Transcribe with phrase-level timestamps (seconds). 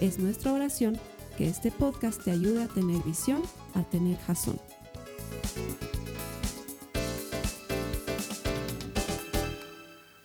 [0.00, 1.00] Es nuestra oración
[1.38, 3.42] que este podcast te ayude a tener visión,
[3.74, 4.60] a tener jazón.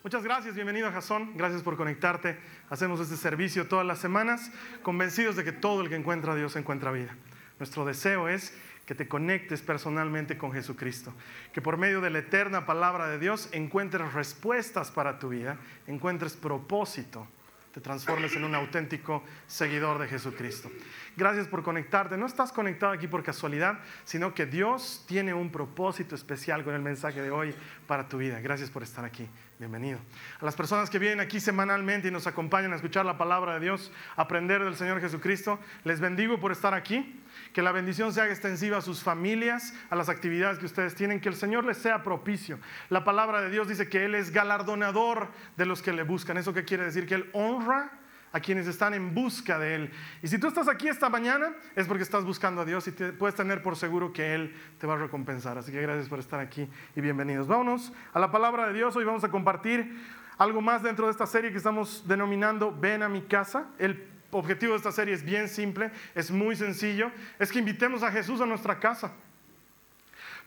[0.04, 1.38] Muchas gracias, bienvenido a Jason.
[1.38, 2.38] Gracias por conectarte.
[2.70, 4.52] Hacemos este servicio todas las semanas,
[4.84, 7.16] convencidos de que todo el que encuentra a Dios encuentra vida.
[7.58, 8.54] Nuestro deseo es
[8.86, 11.14] que te conectes personalmente con Jesucristo,
[11.54, 16.34] que por medio de la eterna palabra de Dios encuentres respuestas para tu vida, encuentres
[16.34, 17.26] propósito
[17.72, 20.70] te transformes en un auténtico seguidor de Jesucristo.
[21.16, 22.18] Gracias por conectarte.
[22.18, 26.82] No estás conectado aquí por casualidad, sino que Dios tiene un propósito especial con el
[26.82, 27.54] mensaje de hoy
[27.88, 28.40] para tu vida.
[28.40, 29.28] Gracias por estar aquí.
[29.62, 30.00] Bienvenido.
[30.40, 33.60] A las personas que vienen aquí semanalmente y nos acompañan a escuchar la palabra de
[33.60, 37.22] Dios, aprender del Señor Jesucristo, les bendigo por estar aquí.
[37.54, 41.30] Que la bendición sea extensiva a sus familias, a las actividades que ustedes tienen, que
[41.30, 42.58] el Señor les sea propicio.
[42.90, 46.38] La palabra de Dios dice que Él es galardonador de los que le buscan.
[46.38, 47.06] ¿Eso qué quiere decir?
[47.06, 48.01] Que Él honra
[48.34, 49.92] a quienes están en busca de Él.
[50.22, 53.36] Y si tú estás aquí esta mañana, es porque estás buscando a Dios y puedes
[53.36, 55.58] tener por seguro que Él te va a recompensar.
[55.58, 57.48] Así que gracias por estar aquí y bienvenidos.
[57.48, 58.96] Vámonos a la palabra de Dios.
[58.96, 60.00] Hoy vamos a compartir
[60.38, 63.68] algo más dentro de esta serie que estamos denominando Ven a mi casa.
[63.78, 68.12] El objetivo de esta serie es bien simple, es muy sencillo, es que invitemos a
[68.12, 69.12] Jesús a nuestra casa.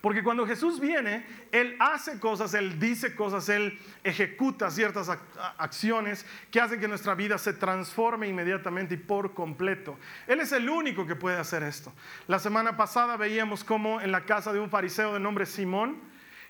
[0.05, 5.09] Porque cuando Jesús viene, Él hace cosas, Él dice cosas, Él ejecuta ciertas
[5.57, 9.97] acciones que hacen que nuestra vida se transforme inmediatamente y por completo.
[10.27, 11.91] Él es el único que puede hacer esto.
[12.27, 16.03] La semana pasada veíamos cómo en la casa de un fariseo de nombre Simón,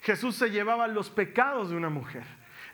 [0.03, 2.25] Jesús se llevaba los pecados de una mujer.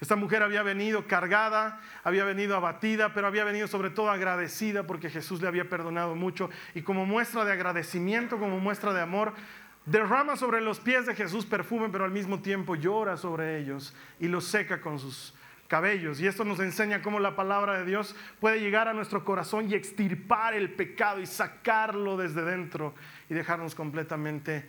[0.01, 5.11] Esta mujer había venido cargada, había venido abatida, pero había venido sobre todo agradecida porque
[5.11, 6.49] Jesús le había perdonado mucho.
[6.75, 9.35] Y como muestra de agradecimiento, como muestra de amor,
[9.87, 14.29] derrama sobre los pies de Jesús perfume, pero al mismo tiempo llora sobre ellos y
[14.29, 15.35] los seca con sus
[15.69, 16.21] cabellos.
[16.21, 19.75] Y esto nos enseña cómo la palabra de Dios puede llegar a nuestro corazón y
[19.75, 22.95] extirpar el pecado y sacarlo desde dentro
[23.31, 24.67] y dejarnos completamente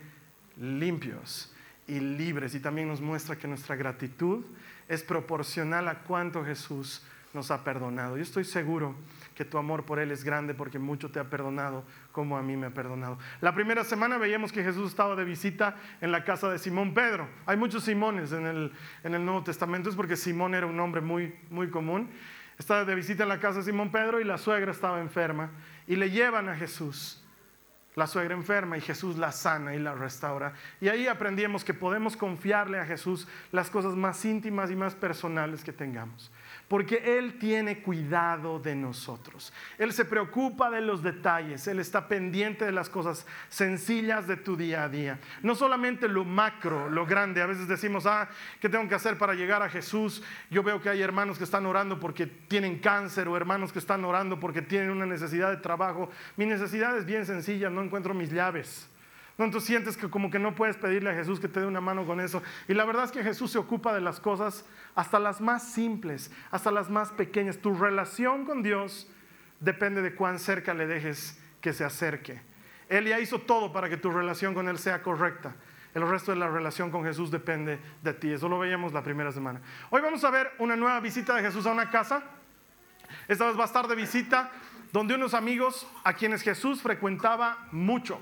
[0.58, 1.52] limpios
[1.88, 2.54] y libres.
[2.54, 4.44] Y también nos muestra que nuestra gratitud
[4.88, 7.02] es proporcional a cuánto Jesús
[7.34, 8.16] nos ha perdonado.
[8.16, 8.94] Yo estoy seguro
[9.34, 12.56] que tu amor por Él es grande porque mucho te ha perdonado como a mí
[12.56, 13.18] me ha perdonado.
[13.40, 17.28] La primera semana veíamos que Jesús estaba de visita en la casa de Simón Pedro.
[17.46, 18.72] Hay muchos Simones en el,
[19.02, 22.10] en el Nuevo Testamento, es porque Simón era un hombre muy, muy común.
[22.58, 25.50] Estaba de visita en la casa de Simón Pedro y la suegra estaba enferma
[25.86, 27.18] y le llevan a Jesús
[27.94, 30.54] la suegra enferma y Jesús la sana y la restaura.
[30.80, 35.62] Y ahí aprendimos que podemos confiarle a Jesús las cosas más íntimas y más personales
[35.62, 36.30] que tengamos
[36.72, 39.52] porque Él tiene cuidado de nosotros.
[39.76, 44.56] Él se preocupa de los detalles, Él está pendiente de las cosas sencillas de tu
[44.56, 45.20] día a día.
[45.42, 47.42] No solamente lo macro, lo grande.
[47.42, 48.26] A veces decimos, ah,
[48.58, 50.22] ¿qué tengo que hacer para llegar a Jesús?
[50.50, 54.02] Yo veo que hay hermanos que están orando porque tienen cáncer o hermanos que están
[54.06, 56.08] orando porque tienen una necesidad de trabajo.
[56.38, 58.88] Mi necesidad es bien sencilla, no encuentro mis llaves.
[59.38, 61.80] No, tú sientes que como que no puedes pedirle a Jesús que te dé una
[61.80, 62.42] mano con eso.
[62.68, 66.30] Y la verdad es que Jesús se ocupa de las cosas hasta las más simples,
[66.50, 67.58] hasta las más pequeñas.
[67.58, 69.08] Tu relación con Dios
[69.60, 72.42] depende de cuán cerca le dejes que se acerque.
[72.88, 75.54] Él ya hizo todo para que tu relación con Él sea correcta.
[75.94, 78.32] El resto de la relación con Jesús depende de ti.
[78.32, 79.60] Eso lo veíamos la primera semana.
[79.90, 82.22] Hoy vamos a ver una nueva visita de Jesús a una casa.
[83.28, 84.50] Esta vez va a estar de visita
[84.92, 88.20] donde unos amigos a quienes Jesús frecuentaba mucho.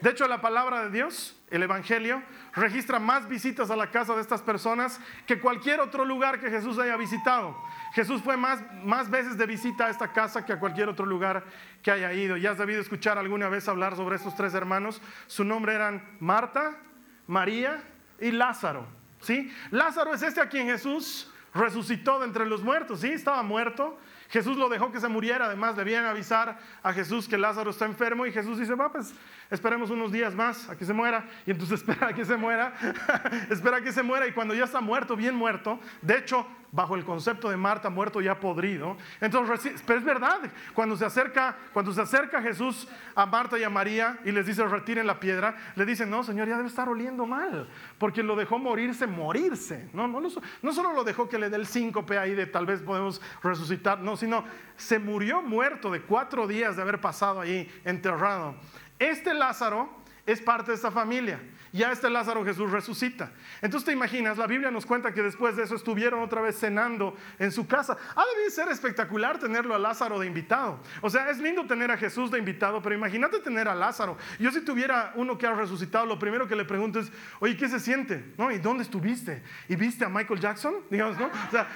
[0.00, 2.22] De hecho, la palabra de Dios, el Evangelio,
[2.54, 6.78] registra más visitas a la casa de estas personas que cualquier otro lugar que Jesús
[6.78, 7.56] haya visitado.
[7.92, 11.44] Jesús fue más, más veces de visita a esta casa que a cualquier otro lugar
[11.82, 12.38] que haya ido.
[12.38, 15.02] Ya has debido escuchar alguna vez hablar sobre estos tres hermanos.
[15.26, 16.78] Su nombre eran Marta,
[17.26, 17.82] María
[18.18, 18.86] y Lázaro.
[19.20, 19.52] ¿sí?
[19.70, 23.00] Lázaro es este a quien Jesús resucitó de entre los muertos.
[23.00, 23.08] ¿sí?
[23.08, 23.98] Estaba muerto
[24.30, 28.26] Jesús lo dejó que se muriera, además debían avisar a Jesús que Lázaro está enfermo
[28.26, 29.12] y Jesús dice, va, pues
[29.50, 31.28] esperemos unos días más a que se muera.
[31.46, 32.72] Y entonces espera a que se muera,
[33.50, 36.94] espera a que se muera y cuando ya está muerto, bien muerto, de hecho bajo
[36.96, 38.96] el concepto de Marta, muerto ya podrido.
[39.20, 40.40] Entonces, pero es verdad,
[40.74, 44.64] cuando se acerca, cuando se acerca Jesús a Marta y a María y les dice
[44.66, 47.68] retiren la piedra, le dicen, no, Señor, ya debe estar oliendo mal,
[47.98, 49.88] porque lo dejó morirse, morirse.
[49.92, 52.80] No, no, no, solo lo dejó que le dé el síncope ahí de tal vez
[52.80, 54.44] podemos resucitar, no, sino
[54.76, 58.54] se murió muerto de cuatro días de haber pasado ahí enterrado.
[58.98, 59.88] Este Lázaro
[60.26, 61.40] es parte de esta familia.
[61.72, 63.30] Ya este Lázaro Jesús resucita.
[63.62, 67.16] Entonces te imaginas, la Biblia nos cuenta que después de eso estuvieron otra vez cenando
[67.38, 67.96] en su casa.
[68.16, 70.80] Ha de ser espectacular tenerlo a Lázaro de invitado.
[71.00, 74.16] O sea, es lindo tener a Jesús de invitado, pero imagínate tener a Lázaro.
[74.38, 77.68] Yo si tuviera uno que ha resucitado, lo primero que le pregunto es, oye, ¿qué
[77.68, 78.34] se siente?
[78.36, 78.50] ¿No?
[78.50, 79.42] ¿Y dónde estuviste?
[79.68, 80.74] ¿Y viste a Michael Jackson?
[80.90, 81.26] Digamos, ¿no?
[81.26, 81.68] O sea,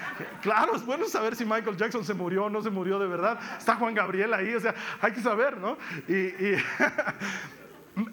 [0.42, 3.38] claro, es bueno saber si Michael Jackson se murió o no se murió de verdad.
[3.58, 5.78] Está Juan Gabriel ahí, o sea, hay que saber, ¿no?
[6.08, 6.56] Y, y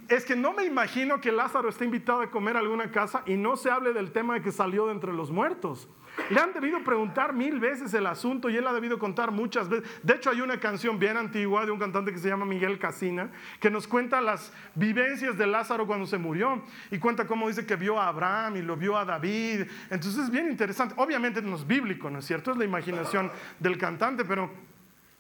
[0.10, 3.36] es que no me imagino que Lázaro esté invitado a comer a alguna casa y
[3.36, 5.88] no se hable del tema de que salió de entre los muertos.
[6.30, 9.90] Le han debido preguntar mil veces el asunto y él ha debido contar muchas veces.
[10.04, 13.32] De hecho, hay una canción bien antigua de un cantante que se llama Miguel Casina
[13.60, 16.62] que nos cuenta las vivencias de Lázaro cuando se murió
[16.92, 19.64] y cuenta cómo dice que vio a Abraham y lo vio a David.
[19.90, 20.94] Entonces es bien interesante.
[20.98, 22.52] Obviamente no es bíblico, ¿no es cierto?
[22.52, 24.52] Es la imaginación del cantante, pero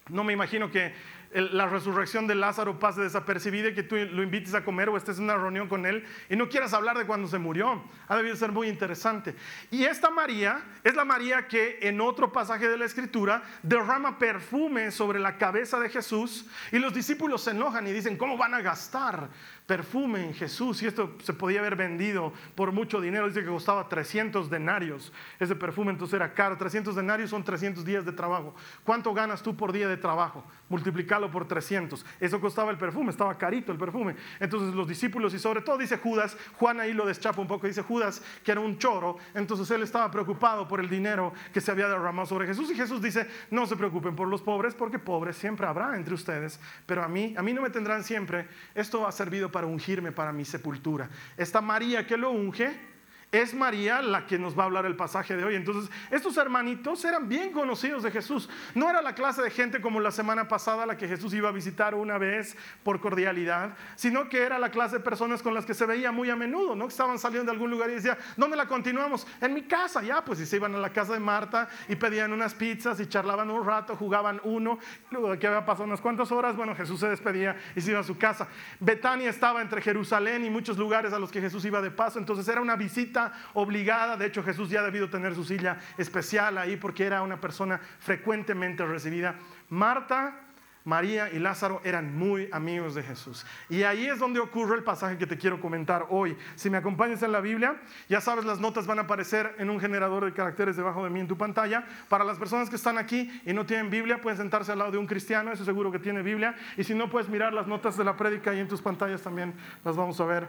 [0.10, 0.94] no me imagino que
[1.34, 5.18] la resurrección de Lázaro pase desapercibida y que tú lo invites a comer o estés
[5.18, 7.84] en una reunión con él y no quieras hablar de cuando se murió.
[8.08, 9.36] Ha debido ser muy interesante.
[9.70, 14.92] Y esta María es la María que en otro pasaje de la Escritura derrama perfume
[14.92, 18.62] sobre la cabeza de Jesús y los discípulos se enojan y dicen, ¿cómo van a
[18.62, 19.30] gastar
[19.72, 23.30] perfume en Jesús y esto se podía haber vendido por mucho dinero.
[23.30, 25.14] Dice que costaba 300 denarios.
[25.40, 26.58] Ese perfume entonces era caro.
[26.58, 28.54] 300 denarios son 300 días de trabajo.
[28.84, 30.44] ¿Cuánto ganas tú por día de trabajo?
[30.68, 32.06] Multiplicarlo por 300.
[32.20, 34.18] Eso costaba el perfume, estaba carito el perfume.
[34.42, 37.82] Entonces los discípulos y sobre todo dice Judas, Juan ahí lo deschapa un poco, dice
[37.82, 39.20] Judas que era un choro.
[39.34, 43.02] Entonces él estaba preocupado por el dinero que se había derramado sobre Jesús y Jesús
[43.02, 47.08] dice, no se preocupen por los pobres porque pobres siempre habrá entre ustedes, pero a
[47.08, 48.50] mí, a mí no me tendrán siempre.
[48.76, 51.10] Esto ha servido para ungirme para mi sepultura.
[51.38, 52.91] Esta María que lo unge
[53.32, 55.56] es María la que nos va a hablar el pasaje de hoy.
[55.56, 58.50] Entonces, estos hermanitos eran bien conocidos de Jesús.
[58.76, 61.54] No era la clase de gente como la semana pasada la que Jesús iba a
[61.54, 65.74] visitar una vez por cordialidad, sino que era la clase de personas con las que
[65.74, 66.86] se veía muy a menudo, ¿no?
[66.88, 69.26] Que estaban saliendo de algún lugar y decía, ¿dónde la continuamos?
[69.40, 72.34] En mi casa, ya, pues y se iban a la casa de Marta y pedían
[72.34, 74.78] unas pizzas y charlaban un rato, jugaban uno.
[75.10, 78.04] Luego que había pasado unas cuantas horas, bueno, Jesús se despedía y se iba a
[78.04, 78.50] su casa.
[78.82, 82.46] Betania estaba entre Jerusalén y muchos lugares a los que Jesús iba de paso, entonces
[82.50, 83.21] era una visita
[83.54, 84.18] obligada.
[84.18, 87.80] De hecho, Jesús ya ha debido tener su silla especial ahí porque era una persona
[88.00, 89.36] frecuentemente recibida.
[89.70, 90.48] Marta,
[90.84, 93.46] María y Lázaro eran muy amigos de Jesús.
[93.70, 96.36] Y ahí es donde ocurre el pasaje que te quiero comentar hoy.
[96.56, 97.80] Si me acompañas en la Biblia,
[98.10, 101.20] ya sabes, las notas van a aparecer en un generador de caracteres debajo de mí
[101.20, 101.86] en tu pantalla.
[102.10, 104.98] Para las personas que están aquí y no tienen Biblia, pueden sentarse al lado de
[104.98, 106.56] un cristiano, eso seguro que tiene Biblia.
[106.78, 109.54] Y si no, puedes mirar las notas de la prédica y en tus pantallas también
[109.86, 110.48] las vamos a ver.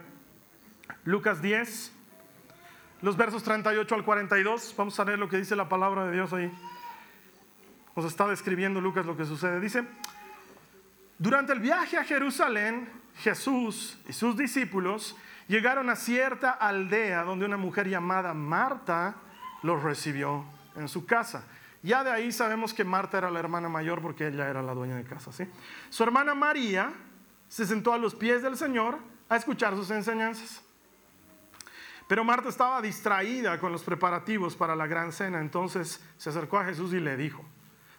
[1.05, 1.93] Lucas 10,
[3.03, 4.73] los versos 38 al 42.
[4.77, 6.49] Vamos a leer lo que dice la palabra de Dios ahí.
[7.97, 9.59] Nos está describiendo Lucas lo que sucede.
[9.59, 9.83] Dice,
[11.19, 15.17] durante el viaje a Jerusalén, Jesús y sus discípulos
[15.49, 19.15] llegaron a cierta aldea donde una mujer llamada Marta
[19.63, 20.45] los recibió
[20.77, 21.43] en su casa.
[21.83, 24.95] Ya de ahí sabemos que Marta era la hermana mayor porque ella era la dueña
[24.95, 25.33] de casa.
[25.33, 25.45] ¿sí?
[25.89, 26.93] Su hermana María
[27.49, 28.97] se sentó a los pies del Señor
[29.27, 30.62] a escuchar sus enseñanzas.
[32.07, 36.65] Pero Marta estaba distraída con los preparativos para la gran cena, entonces se acercó a
[36.65, 37.43] Jesús y le dijo,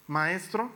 [0.06, 0.70] Maestro,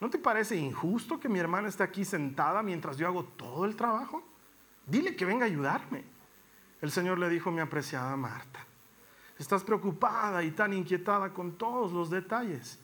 [0.00, 3.76] ¿no te parece injusto que mi hermana esté aquí sentada mientras yo hago todo el
[3.76, 4.22] trabajo?
[4.86, 6.04] Dile que venga a ayudarme.
[6.80, 8.60] El Señor le dijo, mi apreciada Marta,
[9.38, 12.78] estás preocupada y tan inquietada con todos los detalles.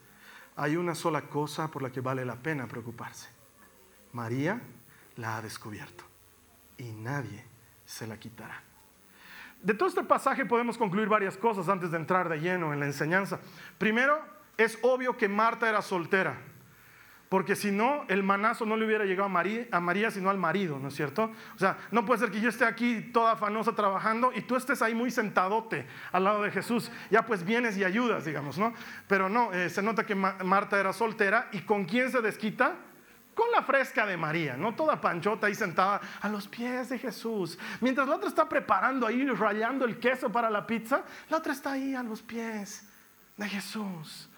[0.57, 3.29] Hay una sola cosa por la que vale la pena preocuparse.
[4.13, 4.61] María
[5.17, 6.05] la ha descubierto
[6.79, 7.45] y nadie
[7.85, 8.72] se la quitará.
[9.63, 12.87] De todo este pasaje podemos concluir varias cosas antes de entrar de lleno en la
[12.87, 13.39] enseñanza.
[13.79, 14.21] Primero,
[14.57, 16.37] es obvio que Marta era soltera,
[17.29, 20.89] porque si no, el manazo no le hubiera llegado a María, sino al marido, ¿no
[20.89, 21.31] es cierto?
[21.55, 24.83] O sea, no puede ser que yo esté aquí toda afanosa trabajando y tú estés
[24.83, 26.91] ahí muy sentadote al lado de Jesús.
[27.11, 28.75] Ya pues vienes y ayudas, digamos, ¿no?
[29.07, 32.75] Pero no, eh, se nota que Marta era soltera y ¿con quién se desquita?
[33.35, 37.59] Con la fresca de María, no toda panchota ahí sentada a los pies de Jesús.
[37.81, 41.73] Mientras la otra está preparando ahí, rayando el queso para la pizza, la otra está
[41.73, 42.85] ahí a los pies
[43.37, 44.29] de Jesús.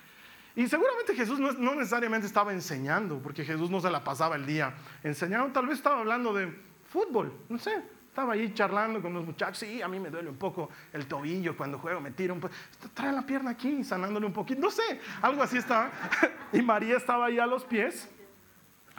[0.56, 4.72] Y seguramente Jesús no, necesariamente estaba enseñando, porque Jesús no se la pasaba el día
[5.02, 6.56] enseñando, tal vez estaba hablando de
[6.88, 10.36] fútbol, no sé, estaba ahí charlando con los muchachos, sí, a mí me duele un
[10.36, 12.54] poco el tobillo cuando juego, me tiro un poco,
[12.94, 15.90] trae la pierna aquí, sanándole un poquito, no sé, algo así estaba.
[16.52, 18.08] Y María estaba ahí a los pies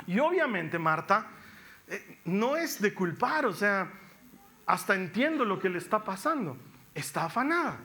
[0.08, 1.28] y obviamente Marta
[1.88, 3.92] eh, no es de culpar, o sea,
[4.66, 6.58] hasta entiendo lo que le está pasando,
[6.94, 7.80] está afanada.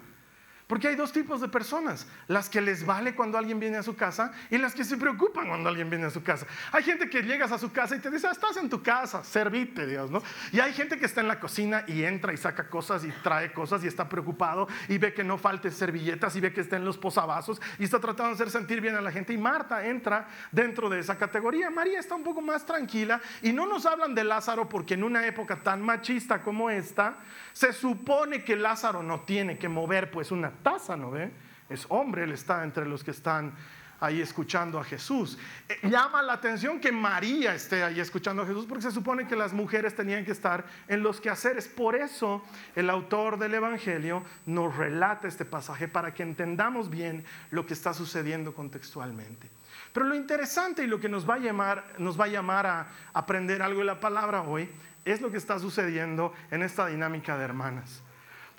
[0.71, 3.97] Porque hay dos tipos de personas, las que les vale cuando alguien viene a su
[3.97, 6.47] casa y las que se preocupan cuando alguien viene a su casa.
[6.71, 9.25] Hay gente que llegas a su casa y te dice, ah, estás en tu casa,
[9.25, 10.23] servite Dios, ¿no?
[10.53, 13.53] Y hay gente que está en la cocina y entra y saca cosas y trae
[13.53, 16.97] cosas y está preocupado y ve que no falten servilletas y ve que estén los
[16.97, 19.33] posavasos y está tratando de hacer sentir bien a la gente.
[19.33, 21.69] Y Marta entra dentro de esa categoría.
[21.71, 25.27] María está un poco más tranquila y no nos hablan de Lázaro porque en una
[25.27, 27.17] época tan machista como esta,
[27.53, 31.33] se supone que Lázaro no tiene que mover pues una taza, ¿no ve?
[31.69, 33.55] Es hombre, él está entre los que están
[34.00, 35.38] ahí escuchando a Jesús.
[35.69, 39.37] Eh, llama la atención que María esté ahí escuchando a Jesús porque se supone que
[39.37, 41.69] las mujeres tenían que estar en los quehaceres.
[41.69, 42.43] Por eso
[42.75, 47.93] el autor del Evangelio nos relata este pasaje para que entendamos bien lo que está
[47.93, 49.49] sucediendo contextualmente.
[49.93, 52.88] Pero lo interesante y lo que nos va a llamar, nos va a, llamar a
[53.12, 54.69] aprender algo de la palabra hoy
[55.05, 58.02] es lo que está sucediendo en esta dinámica de hermanas.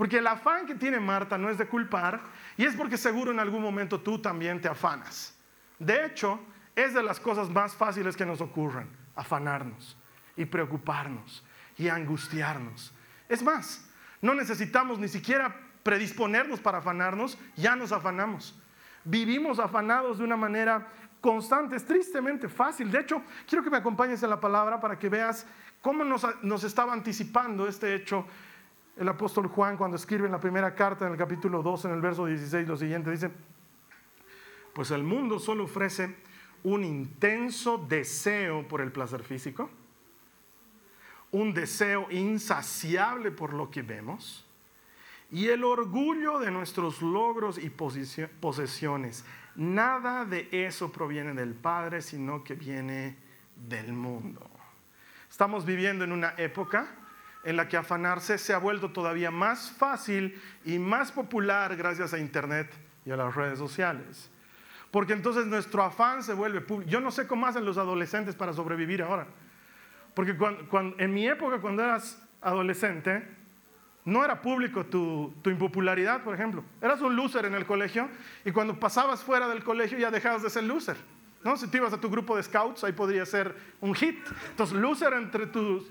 [0.02, 2.22] Porque el afán que tiene Marta no es de culpar
[2.58, 5.38] y es porque seguro en algún momento tú también te afanas.
[5.78, 6.40] De hecho,
[6.76, 9.96] es de las cosas más fáciles que nos ocurren, afanarnos
[10.36, 11.46] y preocuparnos
[11.78, 12.92] y angustiarnos.
[13.30, 13.88] Es más,
[14.24, 18.60] no necesitamos ni siquiera predisponernos para afanarnos, ya nos afanamos.
[19.04, 20.88] Vivimos afanados de una manera
[21.22, 22.90] constante, es tristemente fácil.
[22.90, 25.46] De hecho, quiero que me acompañes en la palabra para que veas
[25.80, 28.26] cómo nos, nos estaba anticipando este hecho
[29.02, 32.02] el apóstol Juan cuando escribe en la primera carta, en el capítulo 2, en el
[32.02, 33.32] verso 16, lo siguiente, dice,
[34.74, 36.18] pues el mundo solo ofrece
[36.62, 39.72] un intenso deseo por el placer físico,
[41.32, 44.46] un deseo insaciable por lo que vemos
[45.32, 49.26] y el orgullo de nuestros logros y posesiones.
[49.56, 53.18] Nada de eso proviene del Padre, sino que viene
[53.56, 54.48] del mundo.
[55.28, 57.01] Estamos viviendo en una época
[57.44, 62.20] en la que afanarse se ha vuelto todavía más fácil y más popular gracias a
[62.20, 62.72] Internet
[63.06, 64.30] y a las redes sociales.
[64.92, 66.92] Porque entonces nuestro afán se vuelve público.
[66.92, 69.26] Yo no sé cómo hacen los adolescentes para sobrevivir ahora.
[70.14, 70.36] Porque
[70.98, 73.26] en mi época, cuando eras adolescente,
[74.04, 76.64] no era público tu, tu, impopularidad, por ejemplo.
[76.82, 78.10] Eras un loser en el colegio
[78.44, 80.98] y cuando pasabas fuera del colegio ya dejabas de ser loser.
[81.44, 81.56] ¿no?
[81.56, 84.20] Si te ibas a tu grupo de scouts, ahí podría ser un hit.
[84.50, 85.90] Entonces, loser entre tus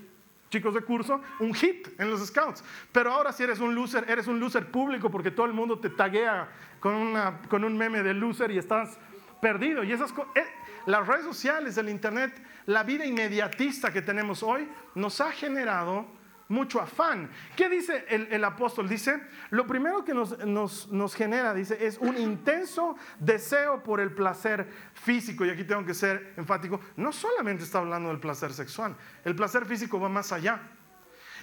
[0.51, 2.63] chicos de curso, un hit en los scouts.
[2.91, 5.89] Pero ahora si eres un loser, eres un loser público porque todo el mundo te
[5.89, 7.13] taguea con,
[7.49, 8.99] con un meme de loser y estás
[9.41, 9.83] perdido.
[9.83, 10.45] Y esas eh,
[10.85, 12.33] las redes sociales, el internet,
[12.67, 16.05] la vida inmediatista que tenemos hoy nos ha generado
[16.51, 17.29] mucho afán.
[17.55, 18.87] ¿Qué dice el, apóstol?
[18.87, 25.45] Dice, lo primero que nos, genera, dice, es un intenso deseo por el placer físico.
[25.45, 29.65] Y aquí tengo que ser enfático, no solamente está hablando del placer sexual, el placer
[29.65, 30.61] físico va más allá.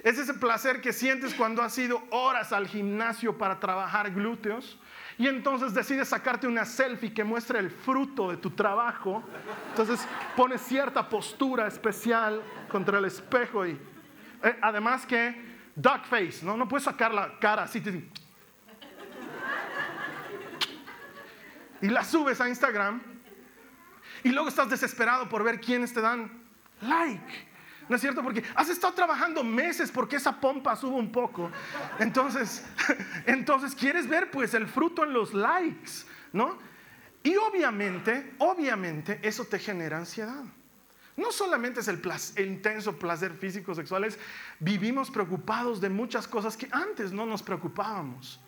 [0.05, 4.79] Es ese placer que sientes cuando has ido horas al gimnasio para trabajar glúteos
[5.17, 9.25] y entonces decides sacarte una selfie que muestre el fruto de tu trabajo.
[9.71, 13.81] Entonces pones cierta postura especial contra el espejo y
[14.43, 15.35] eh, además que
[15.75, 16.57] duck face, ¿no?
[16.57, 17.83] No puedes sacar la cara así.
[21.81, 23.01] Y la subes a Instagram
[24.25, 26.31] y luego estás desesperado por ver quiénes te dan
[26.81, 27.49] like.
[27.89, 28.23] ¿No es cierto?
[28.23, 31.51] Porque has estado trabajando meses porque esa pompa sube un poco.
[31.99, 32.67] Entonces,
[33.27, 35.93] entonces quieres ver pues el fruto en los likes,
[36.33, 36.59] ¿no?
[37.23, 40.45] Y obviamente, obviamente eso te genera ansiedad.
[41.19, 42.01] No solamente es el,
[42.47, 44.17] intenso placer físico sexual, es
[44.61, 48.41] vivimos preocupados de muchas cosas que antes no nos preocupábamos.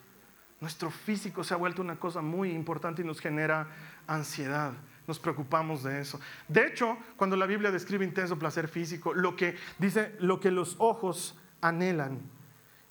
[0.61, 3.67] Nuestro físico se ha vuelto una cosa muy importante y nos genera
[4.07, 4.73] ansiedad.
[5.09, 6.21] Nos preocupamos de eso.
[6.47, 10.77] De hecho, cuando la Biblia describe intenso placer físico, lo que dice, lo que los
[10.79, 12.21] ojos anhelan,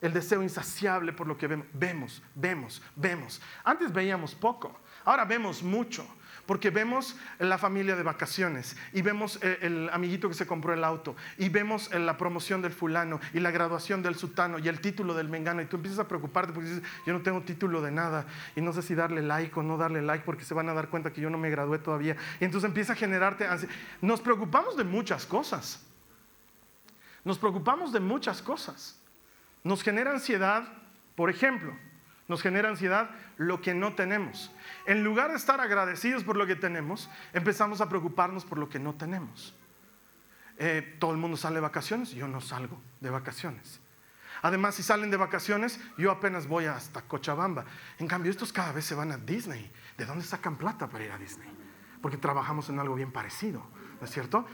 [0.02, 3.42] el deseo insaciable por lo que vemos, vemos, vemos, vemos.
[3.64, 6.06] Antes veíamos poco, ahora vemos mucho
[6.50, 10.84] porque vemos la familia de vacaciones y vemos eh, el amiguito que se compró el
[10.84, 14.82] auto y vemos eh, la promoción del fulano y la graduación del sutano y el
[14.82, 17.92] título del mengano y tú empiezas a preocuparte porque dices, yo no tengo título de
[17.92, 18.26] nada
[18.56, 20.90] y no sé si darle like o no darle like porque se van a dar
[20.90, 22.18] cuenta que yo no me gradué todavía.
[22.40, 23.48] Y entonces empieza a generarte
[24.02, 25.86] Nos preocupamos de muchas cosas.
[27.24, 29.00] Nos preocupamos de muchas cosas.
[29.64, 30.68] Nos genera ansiedad,
[31.16, 31.76] por ejemplo,
[32.30, 34.52] nos genera ansiedad lo que no tenemos.
[34.86, 38.80] En lugar de estar agradecidos por lo que tenemos, empezamos a preocuparnos por lo que
[38.80, 39.54] no tenemos.
[40.58, 43.82] Eh, todo el mundo sale de vacaciones, yo no salgo de vacaciones.
[44.42, 47.66] Además, si salen de vacaciones, yo apenas voy hasta Cochabamba.
[47.98, 49.70] En cambio, estos cada vez se van a Disney.
[49.98, 51.50] ¿De dónde sacan plata para ir a Disney?
[52.02, 53.66] Porque trabajamos en algo bien parecido,
[54.00, 54.46] ¿no es cierto?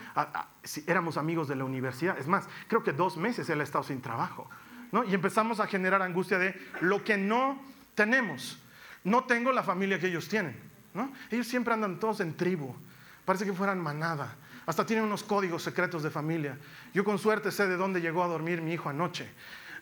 [0.64, 3.84] si éramos amigos de la universidad, es más, creo que dos meses él ha estado
[3.84, 4.50] sin trabajo.
[4.92, 5.04] ¿No?
[5.04, 7.62] Y empezamos a generar angustia de lo que no
[7.96, 8.60] tenemos.
[9.04, 10.56] no tengo la familia que ellos tienen.
[10.96, 11.12] ¿no?
[11.30, 12.74] Ellos siempre andan todos en tribu,
[13.24, 14.36] parece que fueran manada.
[14.66, 16.58] Hasta tienen unos códigos secretos de familia.
[16.94, 19.30] Yo con suerte sé de dónde llegó a dormir mi hijo anoche.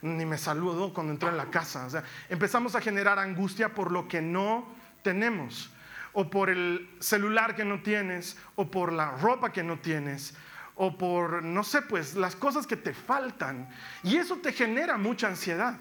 [0.01, 1.87] Ni me saludó cuando entró en la casa.
[2.27, 4.67] Empezamos a generar angustia por lo que no
[5.01, 5.71] tenemos.
[6.11, 8.37] O por el celular que no tienes.
[8.55, 10.35] O por la ropa que no tienes.
[10.75, 13.69] O por, no sé, pues las cosas que te faltan.
[14.03, 15.77] Y eso te genera mucha ansiedad.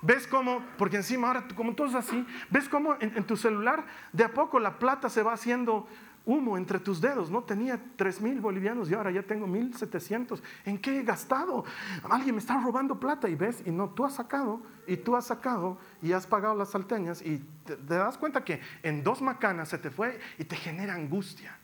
[0.00, 4.24] ¿Ves cómo, porque encima ahora como todo es así, ves cómo en, tu celular de
[4.24, 5.88] a poco la plata se va haciendo
[6.24, 7.30] humo entre tus dedos.
[7.30, 10.42] No tenía tres mil bolivianos y ahora ya tengo mil setecientos.
[10.64, 11.64] ¿En qué he gastado?
[12.08, 15.26] Alguien me está robando plata y ves, y no, tú has sacado, y tú has
[15.26, 19.70] sacado, y has pagado las salteñas, y te, te das cuenta que en dos macanas
[19.70, 21.58] se te fue y te genera angustia,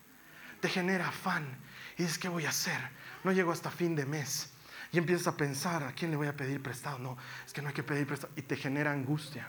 [0.61, 1.45] te genera afán.
[1.97, 2.79] Y dices, ¿qué voy a hacer?
[3.23, 4.51] No llego hasta fin de mes.
[4.93, 6.99] Y empiezas a pensar, ¿a quién le voy a pedir prestado?
[6.99, 8.33] No, es que no hay que pedir prestado.
[8.37, 9.49] Y te genera angustia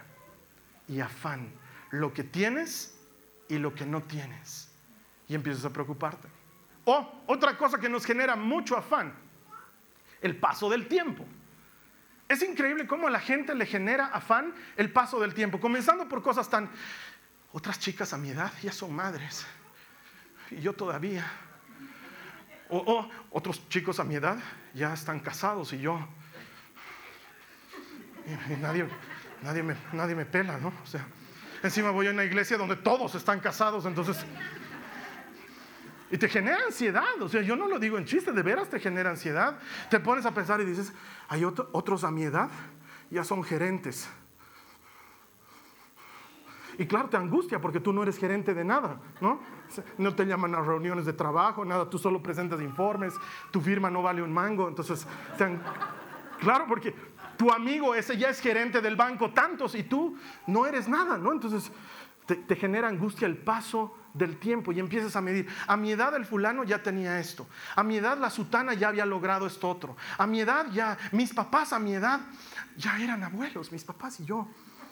[0.88, 1.52] y afán.
[1.92, 2.98] Lo que tienes
[3.48, 4.70] y lo que no tienes
[5.28, 6.28] y empiezas a preocuparte.
[6.86, 9.14] O otra cosa que nos genera mucho afán,
[10.22, 11.26] el paso del tiempo.
[12.28, 16.22] Es increíble cómo a la gente le genera afán el paso del tiempo, comenzando por
[16.22, 16.70] cosas tan...
[17.52, 19.46] Otras chicas a mi edad ya son madres
[20.52, 21.26] y yo todavía.
[22.70, 24.38] O, otros chicos a mi edad
[24.74, 26.00] ya están casados y yo...
[28.26, 28.88] Y nadie,
[29.44, 30.74] nadie, me, nadie me pela, ¿no?
[30.84, 31.06] O sea,
[31.62, 34.26] encima voy a una iglesia donde todos están casados, entonces...
[36.10, 38.80] Y te genera ansiedad, o sea, yo no lo digo en chiste, de veras te
[38.80, 39.58] genera ansiedad.
[39.90, 40.94] Te pones a pensar y dices,
[41.28, 42.50] hay otro, otros a mi edad,
[43.10, 44.08] ya son gerentes.
[46.78, 49.40] Y claro, te angustia porque tú no eres gerente de nada, ¿no?
[49.98, 53.14] No te llaman a reuniones de trabajo, nada, tú solo presentas informes,
[53.52, 55.58] tu firma no vale un mango, entonces, te,
[56.40, 56.94] claro, porque
[57.38, 60.18] tu amigo ese ya es gerente del banco, tantos, y tú
[60.48, 61.32] no eres nada, ¿no?
[61.32, 61.72] Entonces,
[62.26, 65.48] te, te genera angustia el paso del tiempo y empiezas a medir.
[65.68, 67.48] A mi edad el fulano ya tenía esto.
[67.76, 69.96] A mi edad la sutana ya había logrado esto otro.
[70.18, 72.22] A mi edad ya, mis papás a mi edad
[72.78, 74.48] ya eran abuelos, mis papás y yo.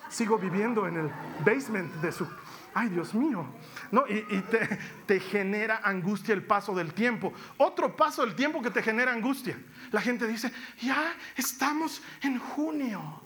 [0.10, 1.12] Sigo viviendo en el
[1.46, 2.28] basement de su...
[2.76, 3.46] Ay, Dios mío.
[3.92, 7.32] No, y, y te, te genera angustia el paso del tiempo.
[7.58, 9.58] Otro paso del tiempo que te genera angustia.
[9.92, 13.22] La gente dice, ya estamos en junio.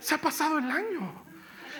[0.00, 1.27] Se ha pasado el año.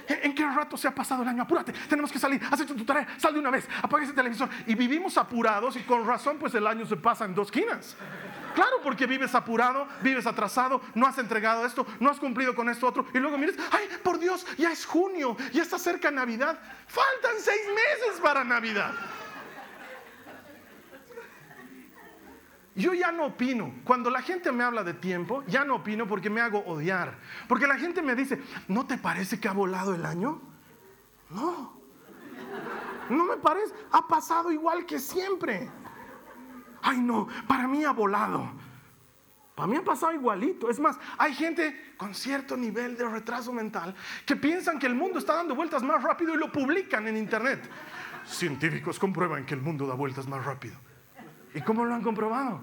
[0.09, 1.43] ¿En qué rato se ha pasado el año?
[1.43, 4.49] Apúrate, tenemos que salir, has hecho tu tarea, sal de una vez, apaga ese televisor.
[4.67, 7.97] Y vivimos apurados y con razón pues el año se pasa en dos quinas.
[8.55, 12.89] Claro, porque vives apurado, vives atrasado, no has entregado esto, no has cumplido con esto
[12.89, 13.07] otro.
[13.15, 16.59] Y luego miras, ay, por Dios, ya es junio, ya está cerca Navidad.
[16.87, 18.93] Faltan seis meses para Navidad.
[22.79, 23.75] Yo ya no opino.
[23.83, 27.19] Cuando la gente me habla de tiempo, ya no opino porque me hago odiar.
[27.49, 30.41] Porque la gente me dice, ¿no te parece que ha volado el año?
[31.31, 31.77] No.
[33.11, 33.75] No me parece.
[33.91, 35.69] Ha pasado igual que siempre.
[36.81, 38.49] Ay, no, para mí ha volado.
[39.57, 40.71] Para mí ha pasado igualito.
[40.71, 43.93] Es más, hay gente con cierto nivel de retraso mental
[44.25, 47.69] que piensan que el mundo está dando vueltas más rápido y lo publican en internet.
[48.25, 50.77] Científicos comprueban que el mundo da vueltas más rápido.
[51.59, 52.61] ¿Y cómo lo han comprobado?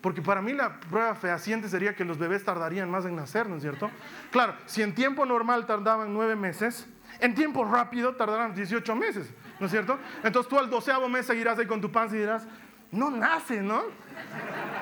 [0.00, 3.56] Porque para mí la prueba fehaciente sería que los bebés tardarían más en nacer, ¿no
[3.56, 3.90] es cierto?
[4.30, 6.88] Claro, si en tiempo normal tardaban nueve meses,
[7.20, 9.98] en tiempo rápido tardarán 18 meses, ¿no es cierto?
[10.22, 12.46] Entonces tú al doceavo mes seguirás ahí con tu panza y dirás,
[12.92, 13.82] no nace, ¿no?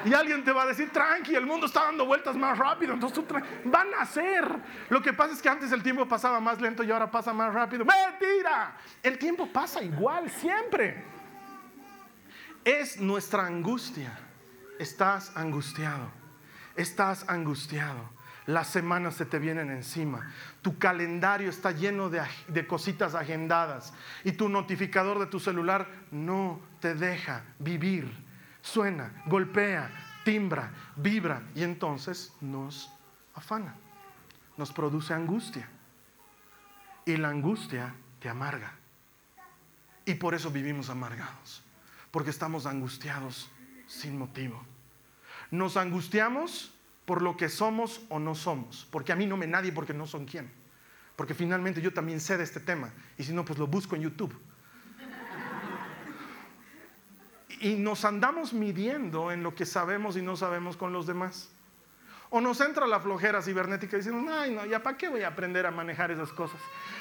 [0.05, 3.27] Y alguien te va a decir, tranqui, el mundo está dando vueltas más rápido, entonces
[3.27, 3.35] tú
[3.75, 4.45] va a nacer.
[4.89, 7.53] Lo que pasa es que antes el tiempo pasaba más lento y ahora pasa más
[7.53, 7.85] rápido.
[7.85, 11.22] Mentira, el tiempo pasa igual siempre.
[12.65, 14.17] Es nuestra angustia.
[14.79, 16.11] Estás angustiado.
[16.77, 18.09] Estás angustiado.
[18.47, 20.33] Las semanas se te vienen encima.
[20.63, 23.93] Tu calendario está lleno de, cositas agendadas.
[24.23, 28.09] Y tu notificador de tu celular no te deja vivir.
[28.61, 29.91] Suena, golpea,
[30.25, 31.43] timbra, vibra.
[31.57, 32.93] Y entonces nos
[33.35, 33.75] afana.
[34.57, 35.69] Nos produce angustia.
[37.05, 38.73] Y la angustia te amarga.
[40.05, 41.65] Y por eso vivimos amargados
[42.13, 43.51] porque estamos angustiados
[43.89, 44.63] sin motivo.
[45.51, 46.73] Nos angustiamos
[47.05, 50.07] por lo que somos o no somos, porque a mí no me nadie porque no
[50.07, 50.53] son quién.
[51.17, 54.03] Porque finalmente yo también sé de este tema, y si no, pues lo busco en
[54.03, 54.39] YouTube.
[57.61, 61.51] Y nos andamos midiendo en lo que sabemos y no sabemos con los demás.
[62.29, 65.67] O nos entra la flojera cibernética diciendo, ay, no, ya para qué voy a aprender
[65.67, 66.59] a manejar esas cosas.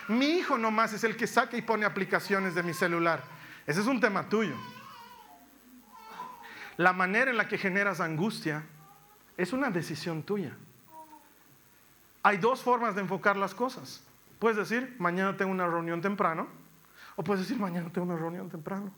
[0.07, 3.23] Mi hijo nomás es el que saca y pone aplicaciones de mi celular.
[3.65, 4.55] Ese es un tema tuyo.
[6.81, 8.63] La manera en la que generas angustia
[9.37, 10.57] es una decisión tuya.
[12.23, 14.03] Hay dos formas de enfocar las cosas.
[14.39, 16.47] Puedes decir, mañana tengo una reunión temprano,
[17.15, 18.91] o puedes decir, mañana tengo una reunión temprano.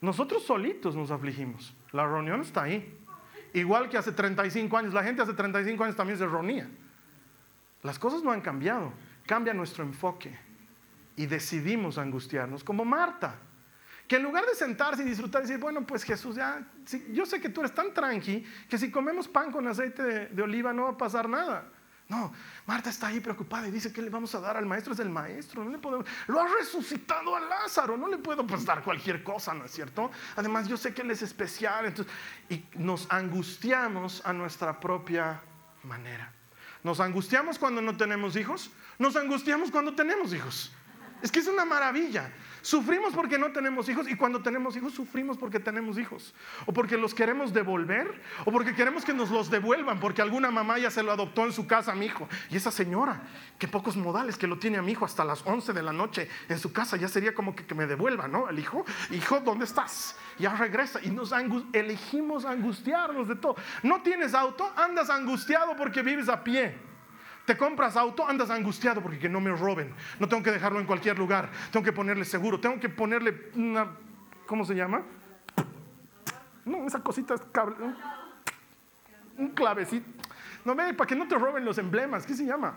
[0.00, 1.74] Nosotros solitos nos afligimos.
[1.90, 2.96] La reunión está ahí.
[3.52, 6.70] Igual que hace 35 años, la gente hace 35 años también se reunía.
[7.82, 8.92] Las cosas no han cambiado,
[9.26, 10.38] cambia nuestro enfoque
[11.16, 13.40] y decidimos angustiarnos, como Marta,
[14.10, 16.66] que en lugar de sentarse y disfrutar y decir, bueno, pues Jesús, ya,
[17.12, 20.72] yo sé que tú eres tan tranqui que si comemos pan con aceite de oliva
[20.72, 21.70] no va a pasar nada.
[22.08, 22.32] No,
[22.66, 24.94] Marta está ahí preocupada y dice, ¿qué le vamos a dar al maestro?
[24.94, 26.08] Es el maestro, no le podemos...
[26.26, 30.10] Lo ha resucitado a Lázaro, no le puedo pues, cualquier cosa, ¿no es cierto?
[30.34, 32.12] Además, yo sé que él es especial, entonces,
[32.48, 35.40] y nos angustiamos a nuestra propia
[35.84, 36.32] manera.
[36.82, 40.72] Nos angustiamos cuando no tenemos hijos, nos angustiamos cuando tenemos hijos.
[41.22, 42.32] Es que es una maravilla.
[42.62, 46.34] Sufrimos porque no tenemos hijos y cuando tenemos hijos sufrimos porque tenemos hijos.
[46.66, 50.78] O porque los queremos devolver o porque queremos que nos los devuelvan porque alguna mamá
[50.78, 52.28] ya se lo adoptó en su casa a mi hijo.
[52.50, 53.22] Y esa señora,
[53.58, 56.28] que pocos modales que lo tiene a mi hijo hasta las 11 de la noche
[56.48, 58.48] en su casa, ya sería como que, me devuelva, ¿no?
[58.48, 60.16] El hijo, hijo, ¿dónde estás?
[60.38, 61.32] Ya regresa y nos
[61.72, 63.56] elegimos angustiarnos de todo.
[63.82, 66.89] No tienes auto, andas angustiado porque vives a pie.
[67.50, 69.92] Te compras auto, andas angustiado porque que no me roben.
[70.20, 71.50] No tengo que dejarlo en cualquier lugar.
[71.72, 72.60] Tengo que ponerle seguro.
[72.60, 73.88] Tengo que ponerle una,
[74.46, 75.02] ¿cómo se llama?
[76.64, 77.74] No, esa cosita es cable,
[79.36, 80.06] un clavecito.
[80.64, 82.24] No, ve, para que no te roben los emblemas.
[82.24, 82.76] ¿Qué se llama?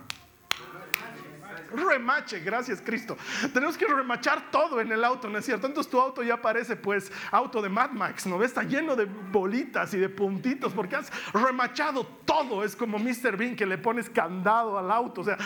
[1.73, 3.17] Remache, gracias Cristo.
[3.53, 5.67] Tenemos que remachar todo en el auto, ¿no es cierto?
[5.67, 8.41] Entonces tu auto ya parece pues auto de Mad Max, ¿no?
[8.43, 12.63] Está lleno de bolitas y de puntitos porque has remachado todo.
[12.63, 13.37] Es como Mr.
[13.37, 15.21] Bean que le pones candado al auto.
[15.21, 15.37] O sea,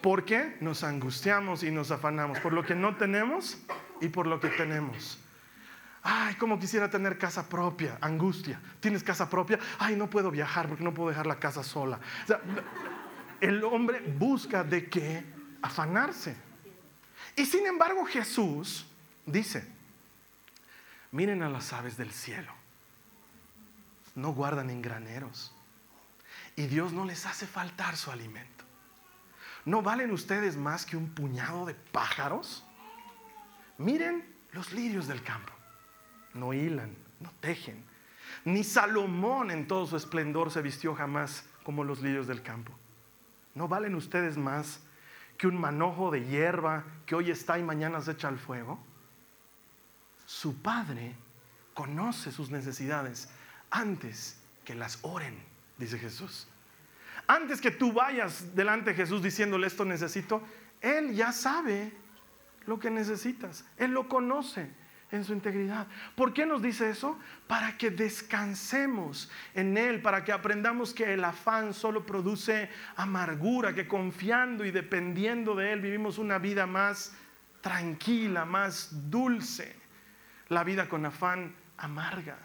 [0.00, 0.56] ¿por qué?
[0.60, 3.58] Nos angustiamos y nos afanamos por lo que no tenemos
[4.00, 5.18] y por lo que tenemos.
[6.02, 8.60] Ay, como quisiera tener casa propia, angustia.
[8.80, 9.58] ¿Tienes casa propia?
[9.78, 11.98] Ay, no puedo viajar porque no puedo dejar la casa sola.
[12.24, 12.40] O sea,
[13.40, 15.24] el hombre busca de qué
[15.62, 16.36] afanarse.
[17.36, 18.86] Y sin embargo Jesús
[19.26, 19.66] dice,
[21.12, 22.52] miren a las aves del cielo,
[24.14, 25.54] no guardan en graneros
[26.56, 28.64] y Dios no les hace faltar su alimento.
[29.64, 32.64] ¿No valen ustedes más que un puñado de pájaros?
[33.76, 35.52] Miren los lirios del campo,
[36.34, 37.84] no hilan, no tejen.
[38.44, 42.72] Ni Salomón en todo su esplendor se vistió jamás como los lirios del campo.
[43.54, 44.80] ¿No valen ustedes más
[45.38, 48.78] que un manojo de hierba que hoy está y mañana se echa al fuego?
[50.26, 51.14] Su Padre
[51.72, 53.30] conoce sus necesidades
[53.70, 55.38] antes que las oren,
[55.78, 56.48] dice Jesús.
[57.26, 60.42] Antes que tú vayas delante de Jesús diciéndole esto necesito,
[60.80, 61.92] Él ya sabe
[62.66, 63.64] lo que necesitas.
[63.76, 64.70] Él lo conoce
[65.10, 65.86] en su integridad.
[66.14, 67.18] ¿Por qué nos dice eso?
[67.46, 73.88] Para que descansemos en Él, para que aprendamos que el afán solo produce amargura, que
[73.88, 77.14] confiando y dependiendo de Él vivimos una vida más
[77.60, 79.76] tranquila, más dulce.
[80.48, 82.38] La vida con afán amarga.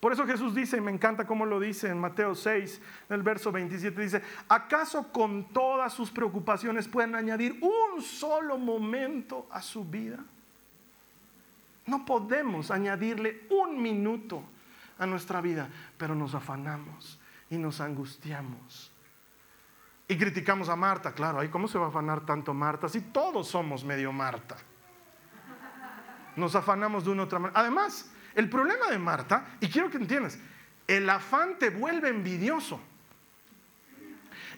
[0.00, 3.22] Por eso Jesús dice, y me encanta cómo lo dice en Mateo 6, en el
[3.22, 9.84] verso 27, dice, ¿acaso con todas sus preocupaciones pueden añadir un solo momento a su
[9.84, 10.24] vida?
[11.86, 14.42] No podemos añadirle un minuto
[14.98, 18.92] a nuestra vida, pero nos afanamos y nos angustiamos.
[20.06, 23.48] Y criticamos a Marta, claro, ¿ahí cómo se va a afanar tanto Marta si todos
[23.48, 24.56] somos medio Marta?
[26.36, 27.60] Nos afanamos de una otra manera.
[27.60, 30.38] Además, el problema de Marta, y quiero que entiendas,
[30.86, 32.80] el afán te vuelve envidioso.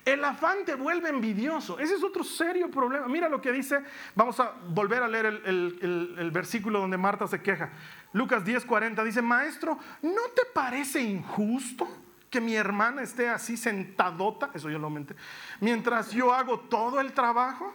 [0.05, 1.79] El afán te vuelve envidioso.
[1.79, 3.07] Ese es otro serio problema.
[3.07, 3.83] Mira lo que dice.
[4.17, 7.71] Vamos a volver a leer el, versículo donde Marta se queja.
[8.13, 11.89] Lucas 10:40 dice, maestro, ¿no te parece injusto
[12.29, 14.51] que mi hermana esté así sentadota?
[14.55, 15.15] Eso yo lo aumenté.
[15.61, 17.73] Mientras yo hago todo el trabajo.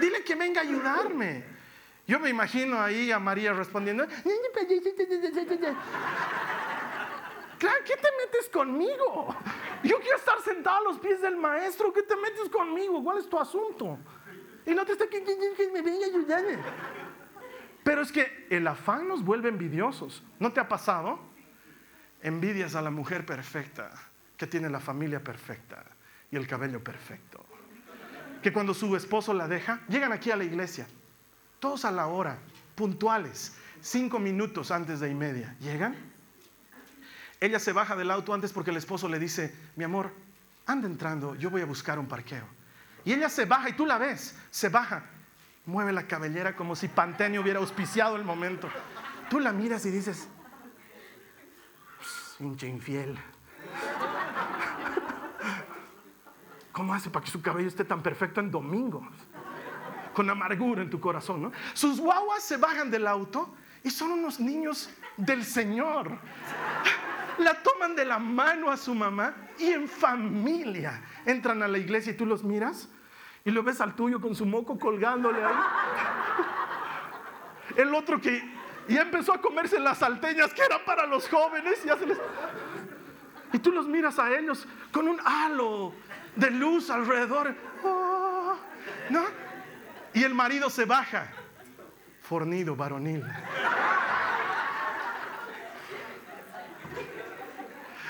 [0.00, 1.44] Dile que venga a ayudarme.
[2.06, 4.06] Yo me imagino ahí a María respondiendo.
[7.58, 9.34] Claro, ¿qué te metes conmigo?
[9.82, 11.92] Yo quiero estar sentado a los pies del maestro.
[11.92, 13.02] ¿Qué te metes conmigo?
[13.02, 13.98] ¿Cuál es tu asunto?
[14.66, 15.20] Y no te está que,
[15.72, 16.06] me venga.
[17.82, 20.22] Pero es que el afán nos vuelve envidiosos.
[20.40, 21.20] ¿No te ha pasado?
[22.20, 23.92] Envidias a la mujer perfecta,
[24.36, 25.84] que tiene la familia perfecta
[26.30, 27.46] y el cabello perfecto.
[28.42, 30.86] Que cuando su esposo la deja, llegan aquí a la iglesia,
[31.60, 32.38] todos a la hora,
[32.74, 35.56] puntuales, cinco minutos antes de y media.
[35.60, 36.15] Llegan
[37.40, 40.12] ella se baja del auto antes porque el esposo le dice, mi amor,
[40.66, 42.46] anda entrando, yo voy a buscar un parqueo.
[43.04, 45.04] Y ella se baja y tú la ves, se baja,
[45.64, 48.68] mueve la cabellera como si Pantene hubiera auspiciado el momento.
[49.30, 50.28] Tú la miras y dices,
[52.40, 53.18] hincha infiel.
[56.72, 59.06] ¿Cómo hace para que su cabello esté tan perfecto en domingos?
[60.12, 61.52] Con amargura en tu corazón, ¿no?
[61.74, 66.18] Sus guaguas se bajan del auto y son unos niños del Señor.
[67.38, 72.12] La toman de la mano a su mamá y en familia entran a la iglesia
[72.12, 72.88] y tú los miras
[73.44, 75.54] y lo ves al tuyo con su moco colgándole ahí.
[77.76, 78.42] El otro que
[78.88, 81.80] ya empezó a comerse las salteñas que eran para los jóvenes.
[83.52, 85.92] Y tú los miras a ellos con un halo
[86.34, 87.54] de luz alrededor.
[87.84, 88.56] Oh,
[89.10, 89.24] ¿No?
[90.14, 91.28] Y el marido se baja,
[92.22, 93.24] fornido, varonil.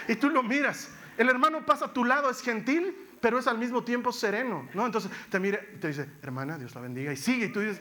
[0.09, 0.91] Y tú lo miras.
[1.17, 4.87] El hermano pasa a tu lado, es gentil, pero es al mismo tiempo sereno, ¿no?
[4.87, 7.81] Entonces te mira y te dice, hermana, Dios la bendiga, y sigue, y tú dices,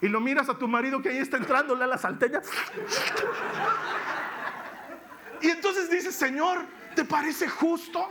[0.00, 2.40] y lo miras a tu marido que ahí está entrándole a la salteña.
[5.42, 8.08] Y entonces dices, Señor, ¿te parece justo?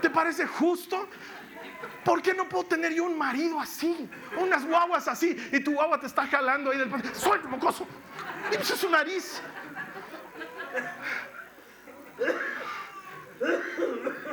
[0.00, 1.08] ¿Te parece justo?
[2.04, 4.08] ¿Por qué no puedo tener yo un marido así?
[4.36, 5.36] Unas guaguas así.
[5.52, 7.86] Y tu guagua te está jalando ahí del ¡Suelta, mocoso!
[8.50, 9.40] Y pues es su nariz.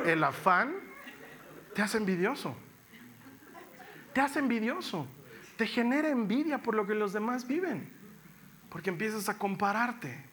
[0.04, 0.74] El afán
[1.74, 2.56] te hace envidioso.
[4.12, 5.06] Te hace envidioso.
[5.56, 7.92] Te genera envidia por lo que los demás viven.
[8.68, 10.24] Porque empiezas a compararte.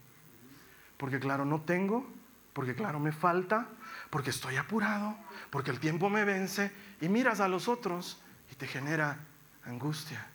[0.97, 2.07] Porque claro, no tengo.
[2.53, 3.67] Porque claro, me falta.
[4.09, 5.15] Porque estoy apurado.
[5.49, 6.71] Porque el tiempo me vence.
[7.01, 9.19] Y miras a los otros y te genera
[9.65, 10.27] angustia.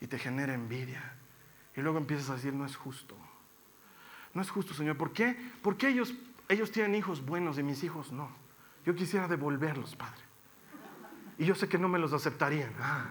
[0.00, 1.14] Y te genera envidia.
[1.76, 3.16] Y luego empiezas a decir, no es justo.
[4.34, 4.96] No es justo, Señor.
[4.96, 5.36] ¿Por qué?
[5.62, 6.12] Porque ellos,
[6.48, 8.30] ellos tienen hijos buenos y mis hijos no.
[8.84, 10.22] Yo quisiera devolverlos, Padre.
[11.36, 12.72] Y yo sé que no me los aceptarían.
[12.80, 13.06] Ah.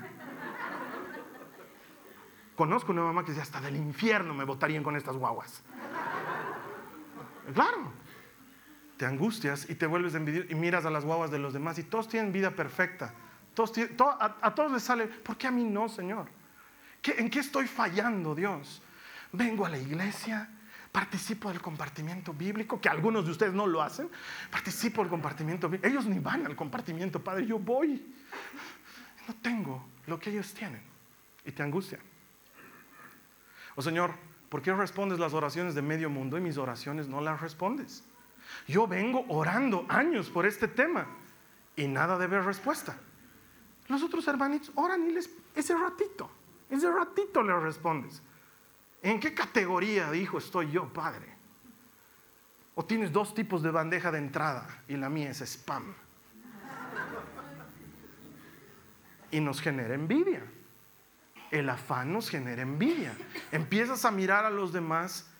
[2.56, 5.64] Conozco una mamá que dice, hasta del infierno me votarían con estas guaguas.
[7.54, 7.94] Claro.
[8.98, 11.84] Te angustias y te vuelves envidioso y miras a las guaguas de los demás y
[11.84, 13.14] todos tienen vida perfecta.
[13.54, 13.72] Todos
[14.20, 16.28] a, todos les sale, ¿por qué a mí no, Señor?
[17.04, 18.82] ¿En qué estoy fallando, Dios?
[19.32, 20.50] Vengo a la iglesia,
[20.98, 24.10] participo del compartimiento bíblico, que algunos de ustedes no lo hacen,
[24.50, 25.88] participo del compartimiento bíblico.
[25.88, 28.16] Ellos ni van al compartimiento, Padre, yo voy.
[29.28, 30.82] No tengo lo que ellos tienen
[31.46, 32.00] y te angustia.
[33.76, 34.16] Oh, Señor,
[34.50, 38.04] ¿por qué respondes las oraciones de medio mundo y mis oraciones no las respondes?
[38.68, 41.06] Yo vengo orando años por este tema
[41.76, 42.98] y nada de ver respuesta.
[43.88, 46.28] Los otros hermanitos oran y les, ese ratito,
[46.72, 48.24] ese ratito les respondes.
[49.08, 51.28] ¿En qué categoría de hijo estoy yo, padre?
[52.76, 55.96] O tienes dos tipos de bandeja de entrada y la mía es spam.
[59.32, 60.44] Y nos genera envidia.
[61.52, 63.16] El afán nos genera envidia.
[63.54, 65.32] Empiezas a mirar a los demás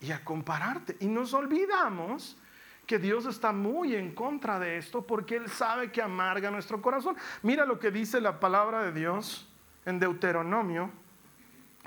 [0.00, 0.96] y a compararte.
[1.00, 2.38] Y nos olvidamos
[2.86, 7.16] que Dios está muy en contra de esto porque Él sabe que amarga nuestro corazón.
[7.42, 9.48] Mira lo que dice la palabra de Dios
[9.84, 10.92] en Deuteronomio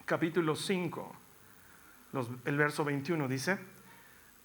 [0.09, 1.15] capítulo 5,
[2.45, 3.59] el verso 21 dice,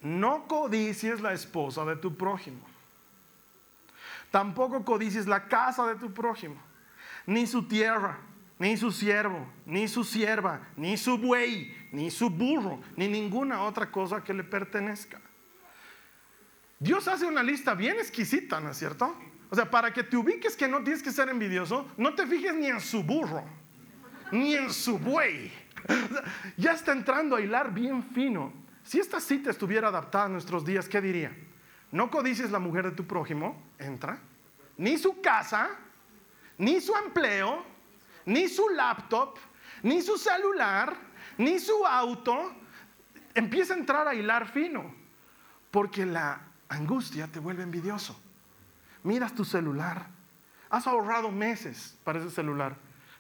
[0.01, 2.65] no codicies la esposa de tu prójimo,
[4.31, 6.57] tampoco codicies la casa de tu prójimo,
[7.27, 8.19] ni su tierra,
[8.59, 13.91] ni su siervo, ni su sierva, ni su buey, ni su burro, ni ninguna otra
[13.91, 15.21] cosa que le pertenezca.
[16.79, 19.17] Dios hace una lista bien exquisita, ¿no es cierto?
[19.51, 22.55] O sea, para que te ubiques que no tienes que ser envidioso, no te fijes
[22.55, 23.45] ni en su burro,
[24.31, 25.53] ni en su buey.
[26.57, 28.53] Ya está entrando a hilar bien fino.
[28.83, 31.37] Si esta cita estuviera adaptada a nuestros días, ¿qué diría?
[31.91, 34.19] No codices la mujer de tu prójimo, entra,
[34.77, 35.71] ni su casa,
[36.59, 37.65] ni su empleo,
[38.27, 39.39] ni su laptop,
[39.83, 40.95] ni su celular,
[41.39, 42.55] ni su auto.
[43.35, 44.95] Empieza a entrar a hilar fino,
[45.71, 48.21] porque la angustia te vuelve envidioso.
[49.03, 50.07] Miras tu celular,
[50.71, 52.77] has ahorrado meses para ese celular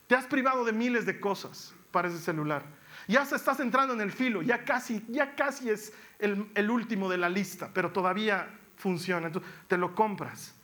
[0.06, 2.64] te has privado de miles de cosas para ese celular.
[3.06, 7.08] Ya se estás entrando en el filo, ya casi, ya casi es el, el último
[7.08, 9.28] de la lista, pero todavía funciona.
[9.28, 10.56] Entonces, te lo compras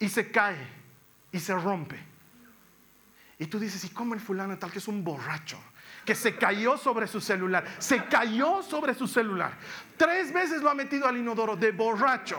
[0.00, 0.66] y se cae
[1.30, 1.96] y se rompe.
[3.38, 5.62] Y tú dices, ¿y cómo el fulano tal que es un borracho?
[6.04, 9.52] Que se cayó sobre su celular, se cayó sobre su celular.
[9.96, 12.38] Tres veces lo ha metido al inodoro de borracho.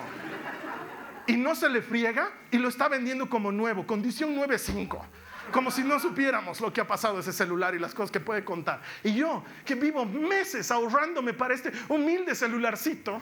[1.26, 5.84] Y no se le friega y lo está vendiendo como nuevo, condición 9.5 como si
[5.84, 8.82] no supiéramos lo que ha pasado ese celular y las cosas que puede contar.
[9.04, 13.22] Y yo, que vivo meses ahorrándome para este humilde celularcito,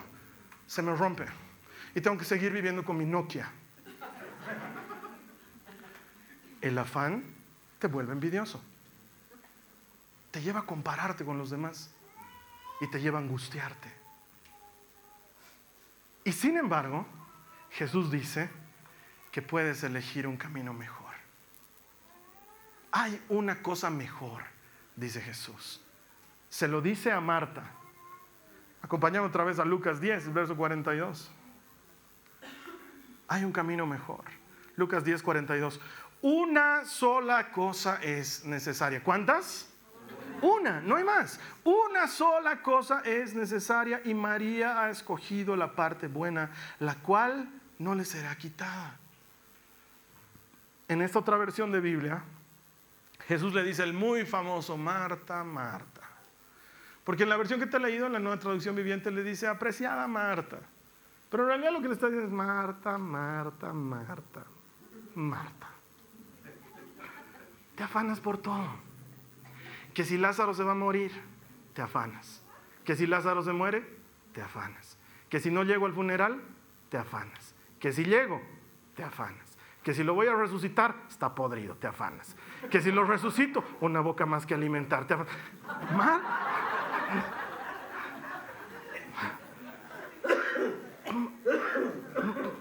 [0.68, 1.26] se me rompe.
[1.96, 3.52] Y tengo que seguir viviendo con mi Nokia.
[6.62, 7.24] El afán
[7.80, 8.62] te vuelve envidioso.
[10.30, 11.92] Te lleva a compararte con los demás.
[12.80, 13.92] Y te lleva a angustiarte.
[16.24, 17.06] Y sin embargo,
[17.72, 18.50] Jesús dice
[19.32, 21.01] que puedes elegir un camino mejor.
[22.92, 24.44] Hay una cosa mejor,
[24.96, 25.82] dice Jesús.
[26.50, 27.64] Se lo dice a Marta.
[28.82, 31.32] Acompañamos otra vez a Lucas 10, verso 42.
[33.28, 34.26] Hay un camino mejor.
[34.76, 35.80] Lucas 10, 42.
[36.22, 39.02] Una sola cosa es necesaria.
[39.04, 39.70] ¿Cuántas?
[40.42, 41.40] Una, no hay más.
[41.64, 47.48] Una sola cosa es necesaria y María ha escogido la parte buena, la cual
[47.80, 48.98] no le será quitada.
[50.88, 52.24] En esta otra versión de Biblia,
[53.32, 56.02] Jesús le dice el muy famoso Marta, Marta.
[57.06, 59.48] Porque en la versión que te he leído, en la nueva traducción viviente, le dice
[59.48, 60.60] apreciada Marta.
[61.30, 64.44] Pero en realidad lo que le está diciendo es Marta, Marta, Marta,
[65.16, 65.70] Marta.
[67.78, 68.68] Te afanas por todo.
[69.94, 71.14] Que si Lázaro se va a morir,
[71.74, 72.44] te afanas.
[72.84, 73.98] Que si Lázaro se muere,
[74.34, 74.98] te afanas.
[75.30, 76.42] Que si no llego al funeral,
[76.90, 77.56] te afanas.
[77.80, 78.42] Que si llego,
[78.94, 79.51] te afanas.
[79.84, 82.36] Que si lo voy a resucitar, está podrido, te afanas.
[82.70, 85.16] Que si lo resucito, una boca más que alimentar, te.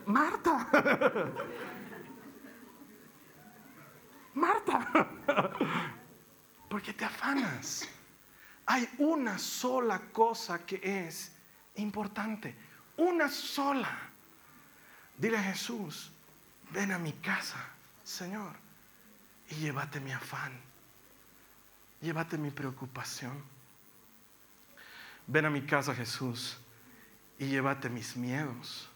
[0.07, 0.69] Marta.
[4.35, 5.09] Marta.
[6.69, 7.89] ¿Por qué te afanas?
[8.67, 11.37] Hay una sola cosa que es
[11.75, 12.57] importante.
[12.97, 13.91] Una sola.
[15.17, 16.13] Dile a Jesús,
[16.73, 17.59] ven a mi casa,
[18.05, 18.55] Señor,
[19.51, 20.53] y llévate mi afán.
[22.01, 23.43] Llévate mi preocupación.
[25.27, 26.59] Ven a mi casa, Jesús,
[27.39, 28.89] y llévate mis miedos.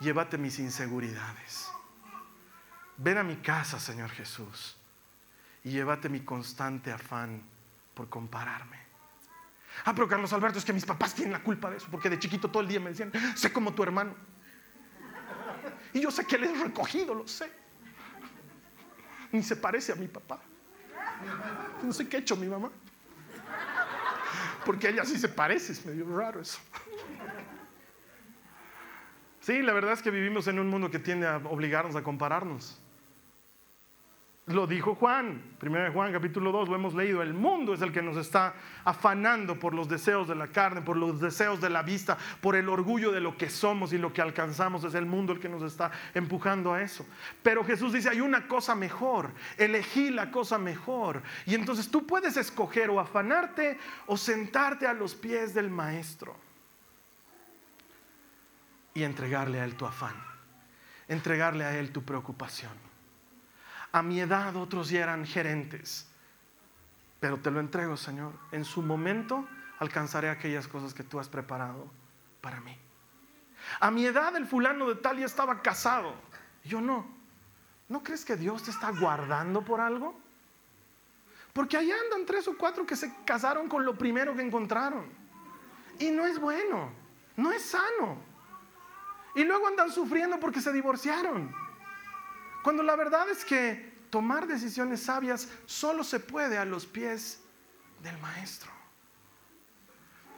[0.00, 1.70] Llévate mis inseguridades.
[2.96, 4.76] Ven a mi casa, Señor Jesús,
[5.64, 7.42] y llévate mi constante afán
[7.94, 8.78] por compararme.
[9.84, 12.18] Ah, pero Carlos Alberto, es que mis papás tienen la culpa de eso, porque de
[12.18, 14.14] chiquito todo el día me decían, sé como tu hermano.
[15.92, 17.50] Y yo sé que él es recogido, lo sé.
[19.32, 20.40] Ni se parece a mi papá.
[21.82, 22.70] No sé qué ha hecho mi mamá.
[24.64, 26.58] Porque ella sí se parece, es medio raro eso.
[29.40, 32.79] Sí, la verdad es que vivimos en un mundo que tiende a obligarnos a compararnos.
[34.46, 38.02] Lo dijo Juan, 1 Juan capítulo 2, lo hemos leído, el mundo es el que
[38.02, 42.18] nos está afanando por los deseos de la carne, por los deseos de la vista,
[42.40, 45.38] por el orgullo de lo que somos y lo que alcanzamos, es el mundo el
[45.38, 47.06] que nos está empujando a eso.
[47.44, 51.22] Pero Jesús dice, hay una cosa mejor, elegí la cosa mejor.
[51.46, 56.34] Y entonces tú puedes escoger o afanarte o sentarte a los pies del maestro
[58.94, 60.16] y entregarle a él tu afán,
[61.06, 62.89] entregarle a él tu preocupación.
[63.92, 66.06] A mi edad otros ya eran gerentes,
[67.18, 68.32] pero te lo entrego, Señor.
[68.52, 69.46] En su momento
[69.78, 71.90] alcanzaré aquellas cosas que tú has preparado
[72.40, 72.76] para mí.
[73.80, 76.14] A mi edad el fulano de tal ya estaba casado.
[76.64, 77.06] Yo no.
[77.88, 80.18] ¿No crees que Dios te está guardando por algo?
[81.52, 85.06] Porque allá andan tres o cuatro que se casaron con lo primero que encontraron.
[85.98, 86.92] Y no es bueno,
[87.36, 88.18] no es sano.
[89.34, 91.52] Y luego andan sufriendo porque se divorciaron.
[92.62, 97.40] Cuando la verdad es que tomar decisiones sabias solo se puede a los pies
[98.02, 98.70] del maestro.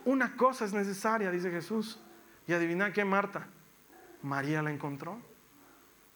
[0.05, 2.01] Una cosa es necesaria, dice Jesús.
[2.47, 3.47] Y adivina qué, Marta.
[4.23, 5.21] María la encontró.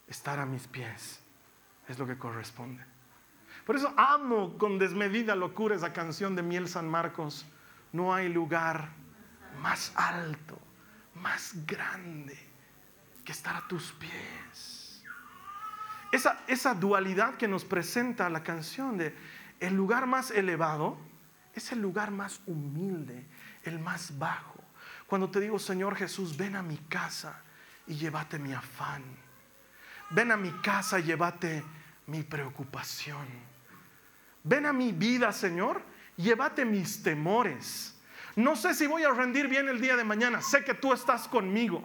[0.08, 1.20] Estar a mis pies
[1.88, 2.84] es lo que corresponde.
[3.64, 7.46] Por eso amo con desmedida locura esa canción de Miel San Marcos.
[7.92, 8.90] No hay lugar
[9.60, 10.58] más alto,
[11.14, 12.38] más grande
[13.24, 14.75] que estar a tus pies.
[16.12, 19.14] Esa, dualidad que nos presenta la canción de
[19.60, 20.98] el lugar más elevado
[21.54, 23.26] es el lugar más humilde,
[23.64, 24.62] el más bajo.
[25.06, 27.42] Cuando te digo, Señor Jesús, ven a mi casa
[27.86, 29.02] y llévate mi afán.
[30.10, 31.64] Ven a mi casa y llévate
[32.06, 33.26] mi preocupación.
[34.44, 35.82] Ven a mi vida, Señor,
[36.16, 37.98] llévate mis temores.
[38.36, 41.26] No sé si voy a rendir bien el día de mañana, sé que tú estás
[41.26, 41.82] conmigo.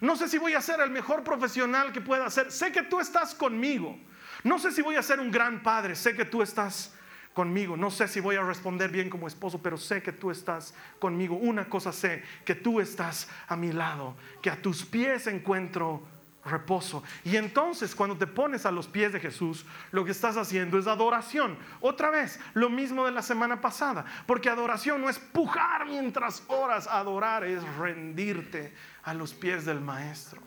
[0.00, 2.52] No sé si voy a ser el mejor profesional que pueda ser.
[2.52, 3.98] Sé que tú estás conmigo.
[4.44, 5.94] No sé si voy a ser un gran padre.
[5.94, 6.94] Sé que tú estás
[7.36, 7.76] conmigo.
[7.76, 11.36] No sé si voy a responder bien como esposo, pero sé que tú estás conmigo.
[11.36, 16.02] Una cosa sé, que tú estás a mi lado, que a tus pies encuentro
[16.46, 17.02] reposo.
[17.24, 20.86] Y entonces cuando te pones a los pies de Jesús, lo que estás haciendo es
[20.86, 21.58] adoración.
[21.80, 26.86] Otra vez, lo mismo de la semana pasada, porque adoración no es pujar mientras oras,
[26.86, 30.40] adorar es rendirte a los pies del Maestro.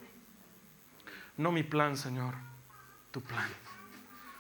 [1.38, 2.36] No mi plan, Señor,
[3.12, 3.50] tu plan.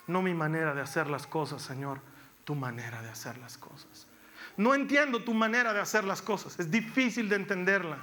[0.08, 2.02] No mi manera de hacer las cosas, Señor,
[2.44, 4.08] tu manera de hacer las cosas.
[4.58, 8.00] No entiendo tu manera de hacer las cosas, es difícil de entenderla.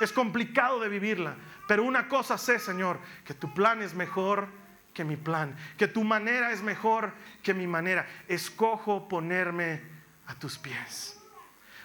[0.00, 1.36] Es complicado de vivirla.
[1.68, 4.48] Pero una cosa sé, Señor, que tu plan es mejor
[4.94, 8.06] que mi plan, que tu manera es mejor que mi manera.
[8.26, 9.80] Escojo ponerme
[10.26, 11.16] a tus pies.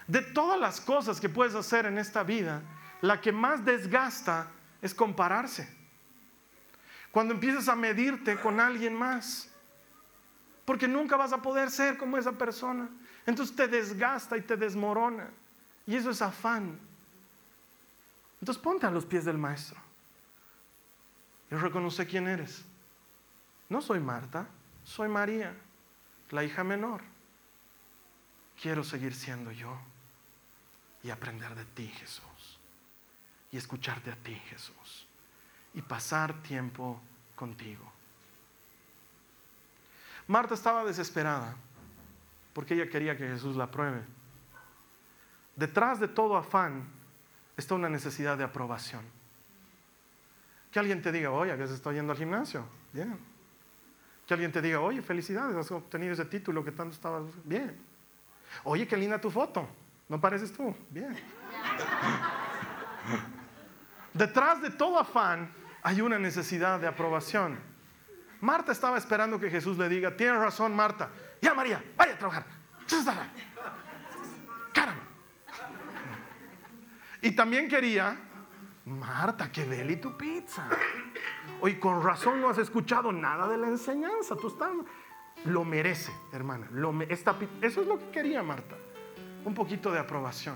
[0.08, 2.62] De todas las cosas que puedes hacer en esta vida,
[3.02, 4.48] la que más desgasta
[4.82, 5.68] es compararse.
[7.12, 9.50] Cuando empiezas a medirte con alguien más,
[10.66, 12.90] porque nunca vas a poder ser como esa persona.
[13.26, 15.30] Entonces te desgasta y te desmorona.
[15.86, 16.80] Y eso es afán.
[18.40, 19.80] Entonces ponte a los pies del maestro.
[21.52, 22.64] Y reconoce quién eres.
[23.70, 24.48] No soy Marta,
[24.84, 25.56] soy María,
[26.32, 27.02] la hija menor.
[28.62, 29.78] Quiero seguir siendo yo
[31.04, 32.60] y aprender de ti, Jesús.
[33.52, 35.08] Y escucharte a ti, Jesús.
[35.74, 37.00] Y pasar tiempo
[37.36, 37.92] contigo.
[40.28, 41.56] Marta estaba desesperada
[42.54, 44.02] porque ella quería que Jesús la pruebe.
[45.56, 46.88] Detrás de todo afán
[47.58, 49.02] está una necesidad de aprobación.
[50.72, 52.66] Que alguien te diga, oye, que se está yendo al gimnasio.
[52.92, 53.18] Bien.
[54.28, 57.24] Que alguien te diga, oye, felicidades, has obtenido ese título que tanto estabas.
[57.44, 57.76] Bien.
[58.64, 59.68] Oye, qué linda tu foto.
[60.10, 60.76] ¿No pareces tú?
[60.90, 61.16] Bien.
[64.14, 65.52] Detrás de todo afán
[65.82, 67.58] hay una necesidad de aprobación.
[68.42, 71.10] Marta estaba esperando que Jesús le diga, tienes razón Marta,
[71.42, 72.46] ya María, vaya a trabajar.
[77.26, 78.16] Y también quería,
[78.86, 80.70] Marta, que deli tu pizza.
[81.60, 84.36] Hoy con razón no has escuchado nada de la enseñanza.
[84.36, 84.70] Tú estás,
[85.44, 86.70] lo merece, hermana.
[87.62, 88.76] eso es lo que quería Marta
[89.44, 90.56] un poquito de aprobación,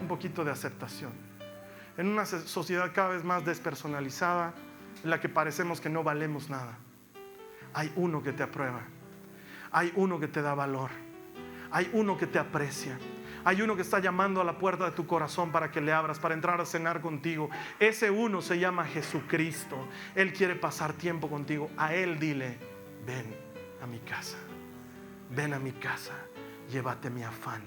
[0.00, 1.12] un poquito de aceptación.
[1.96, 4.54] En una sociedad cada vez más despersonalizada,
[5.04, 6.78] en la que parecemos que no valemos nada,
[7.74, 8.82] hay uno que te aprueba,
[9.70, 10.90] hay uno que te da valor,
[11.70, 12.98] hay uno que te aprecia,
[13.48, 16.18] hay uno que está llamando a la puerta de tu corazón para que le abras,
[16.18, 17.48] para entrar a cenar contigo.
[17.78, 19.88] Ese uno se llama Jesucristo.
[20.14, 21.70] Él quiere pasar tiempo contigo.
[21.76, 22.58] A Él dile,
[23.06, 23.34] ven
[23.82, 24.36] a mi casa,
[25.30, 26.14] ven a mi casa,
[26.68, 27.62] llévate mi afán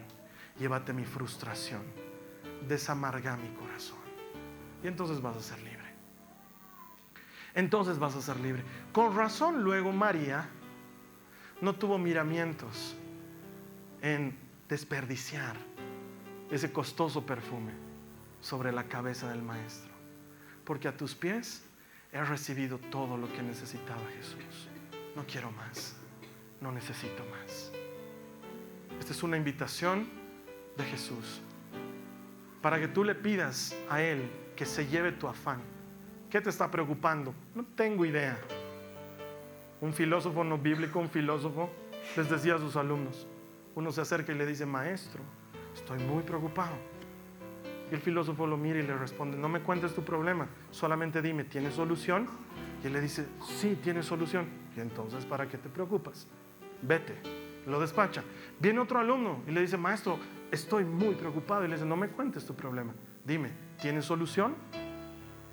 [0.62, 1.82] llévate mi frustración,
[2.68, 3.98] desamarga mi corazón.
[4.84, 5.92] Y entonces vas a ser libre.
[7.56, 8.64] Entonces vas a ser libre.
[8.94, 10.48] Con razón luego María
[11.62, 12.96] no tuvo miramientos
[14.02, 14.38] en
[14.70, 15.58] desperdiciar
[16.52, 17.72] ese costoso perfume
[18.42, 19.92] sobre la cabeza del maestro.
[20.66, 21.64] Porque a tus pies
[22.12, 24.68] he recibido todo lo que necesitaba Jesús.
[25.16, 25.96] No quiero más.
[26.60, 27.72] No necesito más.
[29.00, 30.08] Esta es una invitación
[30.78, 31.42] de Jesús.
[32.62, 35.62] Para que tú le pidas a Él que se lleve tu afán.
[36.30, 37.34] ¿Qué te está preocupando?
[37.56, 38.38] No tengo idea.
[39.80, 41.70] Un filósofo no bíblico, un filósofo,
[42.16, 43.28] les decía a sus alumnos,
[43.74, 45.24] uno se acerca y le dice, maestro,
[45.74, 46.76] estoy muy preocupado.
[47.92, 51.44] Y el filósofo lo mira y le responde, no me cuentes tu problema, solamente dime,
[51.44, 52.28] ¿tiene solución?
[52.82, 54.48] Y él le dice, sí, tiene solución.
[54.78, 56.26] Y entonces, ¿para qué te preocupas?
[56.82, 57.16] Vete,
[57.68, 58.24] lo despacha.
[58.60, 60.18] Viene otro alumno y le dice, maestro,
[60.52, 61.66] estoy muy preocupado.
[61.66, 62.94] Y le dice, no me cuentes tu problema.
[63.26, 64.56] Dime, ¿tiene solución?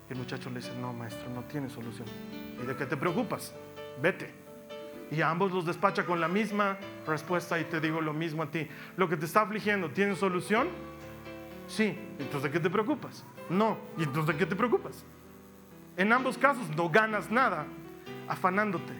[0.09, 2.07] Y el muchacho le dice, no, maestro, no tiene solución.
[2.61, 3.53] ¿Y de qué te preocupas?
[4.01, 4.48] Vete.
[5.11, 8.51] Y a ambos los despacha con la misma respuesta y te digo lo mismo a
[8.51, 8.67] ti.
[8.95, 10.67] Lo que te está afligiendo, ¿tiene solución?
[11.67, 11.97] Sí.
[12.19, 13.23] Entonces, ¿de qué te preocupas?
[13.49, 13.77] No.
[13.97, 15.03] ¿Y entonces de qué te preocupas?
[15.97, 17.65] En ambos casos no ganas nada
[18.27, 18.93] afanándote.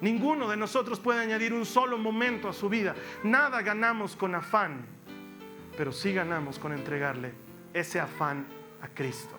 [0.00, 2.94] Ninguno de nosotros puede añadir un solo momento a su vida.
[3.22, 4.94] Nada ganamos con afán
[5.76, 7.32] pero sí ganamos con entregarle
[7.72, 8.46] ese afán
[8.82, 9.36] a Cristo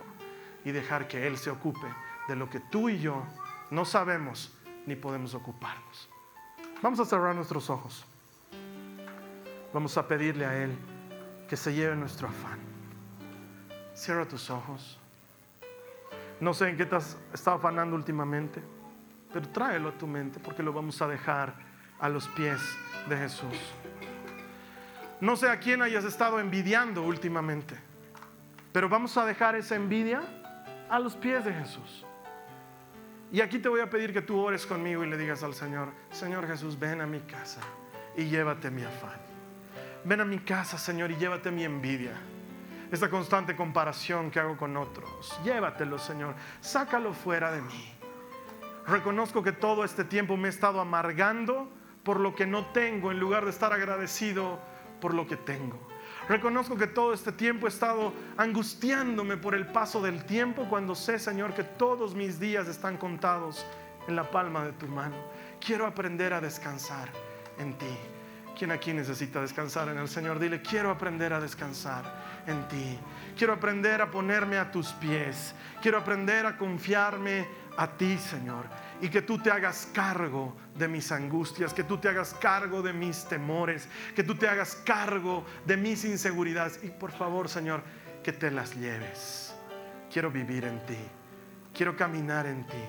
[0.63, 1.88] y dejar que Él se ocupe
[2.28, 3.24] de lo que tú y yo
[3.70, 4.53] no sabemos
[4.86, 6.09] ni podemos ocuparnos.
[6.81, 8.05] Vamos a cerrar nuestros ojos.
[9.73, 10.77] Vamos a pedirle a Él
[11.47, 12.59] que se lleve nuestro afán.
[13.93, 14.99] Cierra tus ojos.
[16.39, 18.61] No sé en qué te has estado afanando últimamente,
[19.31, 21.53] pero tráelo a tu mente porque lo vamos a dejar
[21.99, 22.61] a los pies
[23.09, 23.57] de Jesús.
[25.21, 27.75] No sé a quién hayas estado envidiando últimamente,
[28.73, 30.21] pero vamos a dejar esa envidia
[30.89, 32.05] a los pies de Jesús.
[33.32, 35.89] Y aquí te voy a pedir que tú ores conmigo y le digas al Señor,
[36.11, 37.61] Señor Jesús, ven a mi casa
[38.15, 39.19] y llévate mi afán.
[40.03, 42.13] Ven a mi casa, Señor, y llévate mi envidia.
[42.91, 45.39] Esta constante comparación que hago con otros.
[45.43, 46.36] Llévatelo, Señor.
[46.61, 47.93] Sácalo fuera de mí.
[48.88, 51.67] Reconozco que todo este tiempo me he estado amargando
[52.03, 54.59] por lo que no tengo en lugar de estar agradecido
[55.01, 55.80] por lo que tengo.
[56.28, 61.19] Reconozco que todo este tiempo he estado angustiándome por el paso del tiempo cuando sé,
[61.19, 63.63] Señor, que todos mis días están contados
[64.07, 65.15] en la palma de tu mano.
[65.59, 67.09] Quiero aprender a descansar
[67.59, 67.97] en ti.
[68.57, 70.39] ¿Quién aquí necesita descansar en el Señor?
[70.39, 72.03] Dile, quiero aprender a descansar
[72.47, 72.97] en ti.
[73.38, 75.53] Quiero aprender a ponerme a tus pies.
[75.82, 77.47] Quiero aprender a confiarme
[77.78, 78.65] a ti, Señor.
[79.01, 82.93] Y que tú te hagas cargo de mis angustias, que tú te hagas cargo de
[82.93, 86.79] mis temores, que tú te hagas cargo de mis inseguridades.
[86.83, 87.83] Y por favor, Señor,
[88.23, 89.53] que te las lleves.
[90.11, 90.97] Quiero vivir en ti.
[91.73, 92.83] Quiero caminar en ti.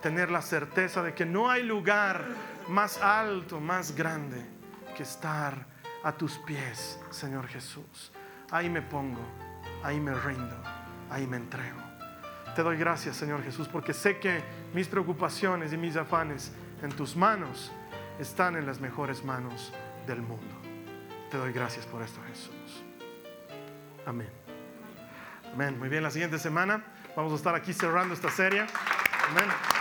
[0.00, 2.24] Tener la certeza de que no hay lugar
[2.68, 4.44] más alto, más grande
[4.96, 5.66] que estar
[6.02, 8.12] a tus pies, Señor Jesús.
[8.50, 9.20] Ahí me pongo,
[9.82, 10.56] ahí me rindo,
[11.10, 11.78] ahí me entrego.
[12.54, 14.42] Te doy gracias, Señor Jesús, porque sé que
[14.74, 16.52] mis preocupaciones y mis afanes
[16.82, 17.72] en tus manos
[18.18, 19.72] están en las mejores manos
[20.06, 20.56] del mundo.
[21.30, 22.84] Te doy gracias por esto, Jesús.
[24.06, 24.28] Amén.
[25.52, 25.78] Amén.
[25.78, 26.84] Muy bien, la siguiente semana
[27.16, 28.66] vamos a estar aquí cerrando esta serie.
[29.30, 29.79] Amén.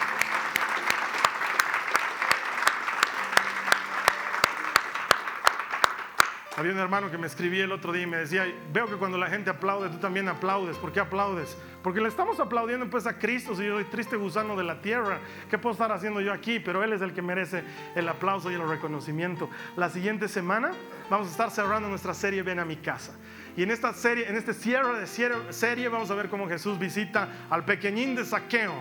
[6.60, 9.18] Había un hermano que me escribía el otro día y me decía, veo que cuando
[9.18, 10.76] la gente aplaude, tú también aplaudes.
[10.76, 11.56] ¿Por qué aplaudes?
[11.82, 15.20] Porque le estamos aplaudiendo pues a Cristo, si yo soy triste gusano de la tierra,
[15.50, 16.60] ¿qué puedo estar haciendo yo aquí?
[16.60, 17.64] Pero Él es el que merece
[17.96, 19.50] el aplauso y el reconocimiento.
[19.78, 20.72] La siguiente semana
[21.10, 23.14] vamos a estar cerrando nuestra serie Ven a mi casa.
[23.56, 25.08] Y en esta serie, en este cierre de
[25.54, 28.74] serie, vamos a ver cómo Jesús visita al pequeñín de saqueo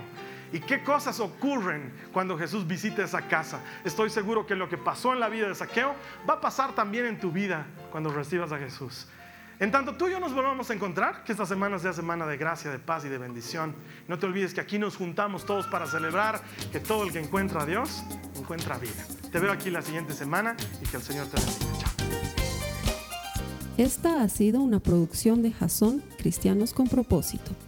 [0.52, 3.60] ¿Y qué cosas ocurren cuando Jesús visita esa casa?
[3.84, 5.94] Estoy seguro que lo que pasó en la vida de Saqueo
[6.28, 9.06] va a pasar también en tu vida cuando recibas a Jesús.
[9.60, 12.36] En tanto tú y yo nos volvamos a encontrar, que esta semana sea semana de
[12.36, 13.74] gracia, de paz y de bendición.
[14.06, 16.40] No te olvides que aquí nos juntamos todos para celebrar
[16.70, 18.04] que todo el que encuentra a Dios
[18.36, 19.04] encuentra vida.
[19.32, 21.78] Te veo aquí la siguiente semana y que el Señor te bendiga.
[21.80, 21.98] Chao.
[23.78, 27.67] Esta ha sido una producción de Jason Cristianos con propósito.